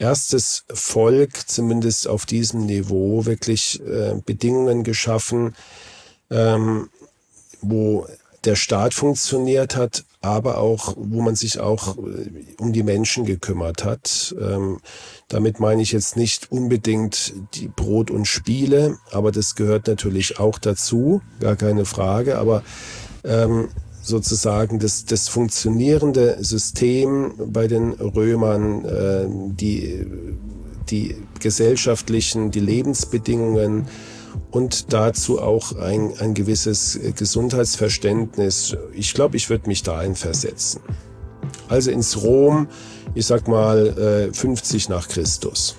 erstes 0.00 0.64
Volk, 0.72 1.48
zumindest 1.48 2.08
auf 2.08 2.26
diesem 2.26 2.66
Niveau, 2.66 3.26
wirklich 3.26 3.80
äh, 3.86 4.14
Bedingungen 4.24 4.82
geschaffen, 4.82 5.54
ähm, 6.30 6.88
wo 7.60 8.06
der 8.44 8.56
Staat 8.56 8.94
funktioniert 8.94 9.76
hat, 9.76 10.04
aber 10.22 10.58
auch, 10.58 10.94
wo 10.96 11.20
man 11.20 11.34
sich 11.34 11.60
auch 11.60 11.98
äh, 11.98 12.30
um 12.58 12.72
die 12.72 12.82
Menschen 12.82 13.26
gekümmert 13.26 13.84
hat. 13.84 14.34
Ähm, 14.40 14.80
damit 15.28 15.60
meine 15.60 15.82
ich 15.82 15.92
jetzt 15.92 16.16
nicht 16.16 16.50
unbedingt 16.50 17.34
die 17.54 17.68
Brot 17.68 18.10
und 18.10 18.26
Spiele, 18.26 18.98
aber 19.12 19.30
das 19.32 19.54
gehört 19.54 19.86
natürlich 19.86 20.38
auch 20.38 20.58
dazu, 20.58 21.20
gar 21.40 21.56
keine 21.56 21.84
Frage. 21.84 22.38
Aber 22.38 22.62
ähm, 23.24 23.68
sozusagen 24.02 24.78
das, 24.78 25.04
das 25.04 25.28
funktionierende 25.28 26.38
System 26.40 27.32
bei 27.38 27.66
den 27.66 27.92
Römern, 27.92 28.84
äh, 28.84 29.26
die, 29.28 30.06
die 30.90 31.16
gesellschaftlichen, 31.40 32.50
die 32.50 32.60
Lebensbedingungen 32.60 33.86
und 34.50 34.92
dazu 34.92 35.40
auch 35.40 35.76
ein, 35.76 36.12
ein 36.18 36.34
gewisses 36.34 36.98
Gesundheitsverständnis. 37.16 38.76
Ich 38.94 39.14
glaube, 39.14 39.36
ich 39.36 39.50
würde 39.50 39.68
mich 39.68 39.82
da 39.82 39.98
einversetzen. 39.98 40.80
Also 41.68 41.90
ins 41.90 42.22
Rom, 42.22 42.68
ich 43.14 43.26
sag 43.26 43.48
mal 43.48 44.28
äh, 44.30 44.32
50 44.32 44.88
nach 44.88 45.08
Christus. 45.08 45.76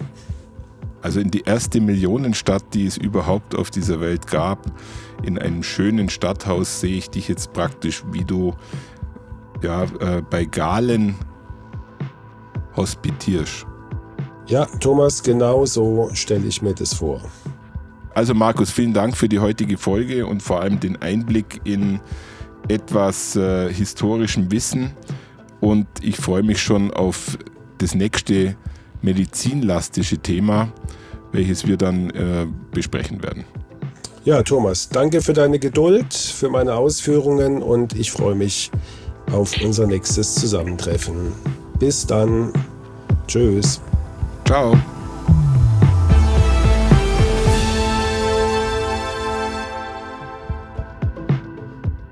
Also 1.02 1.20
in 1.20 1.32
die 1.32 1.44
erste 1.46 1.82
Millionenstadt, 1.82 2.64
die 2.74 2.86
es 2.86 2.98
überhaupt 2.98 3.56
auf 3.56 3.72
dieser 3.72 4.00
Welt 4.00 4.28
gab 4.28 4.72
in 5.24 5.38
einem 5.38 5.64
schönen 5.64 6.10
Stadthaus 6.10 6.82
sehe 6.82 6.98
ich 6.98 7.10
dich 7.10 7.28
jetzt 7.28 7.54
praktisch, 7.54 8.04
wie 8.12 8.24
du 8.24 8.54
ja, 9.62 9.84
äh, 9.84 10.22
bei 10.30 10.46
Galen 10.46 11.16
hospitierst. 12.76 13.66
Ja, 14.48 14.66
Thomas, 14.80 15.22
genau 15.24 15.66
so 15.66 16.10
stelle 16.14 16.48
ich 16.48 16.62
mir 16.62 16.74
das 16.74 16.94
vor. 16.94 17.22
Also 18.14 18.34
Markus, 18.34 18.72
vielen 18.72 18.94
Dank 18.94 19.16
für 19.16 19.30
die 19.30 19.40
heutige 19.40 19.78
Folge 19.78 20.26
und 20.26 20.44
vor 20.44 20.62
allem 20.62 20.80
den 20.80 21.02
Einblick 21.02 21.62
in 21.64 22.02
etwas 22.68 23.36
äh, 23.36 23.72
historischem 23.74 24.52
Wissen. 24.52 24.92
Und 25.62 25.88
ich 26.02 26.18
freue 26.18 26.44
mich 26.44 26.62
schon 26.62 26.92
auf 26.92 27.38
das 27.78 27.96
nächste 27.96 28.56
medizinlastische 29.02 30.18
Thema, 30.18 30.72
welches 31.32 31.66
wir 31.66 31.78
dann 31.78 32.10
äh, 32.10 32.48
besprechen 32.72 33.24
werden. 33.24 33.46
Ja, 34.24 34.44
Thomas, 34.44 34.88
danke 34.88 35.22
für 35.22 35.34
deine 35.34 35.58
Geduld, 35.58 36.14
für 36.14 36.50
meine 36.50 36.76
Ausführungen 36.76 37.64
und 37.64 37.98
ich 37.98 38.12
freue 38.12 38.36
mich 38.36 38.70
auf 39.32 39.60
unser 39.64 39.88
nächstes 39.88 40.36
Zusammentreffen. 40.36 41.32
Bis 41.80 42.06
dann. 42.06 42.54
Tschüss. 43.26 43.82
Ciao. 44.46 44.78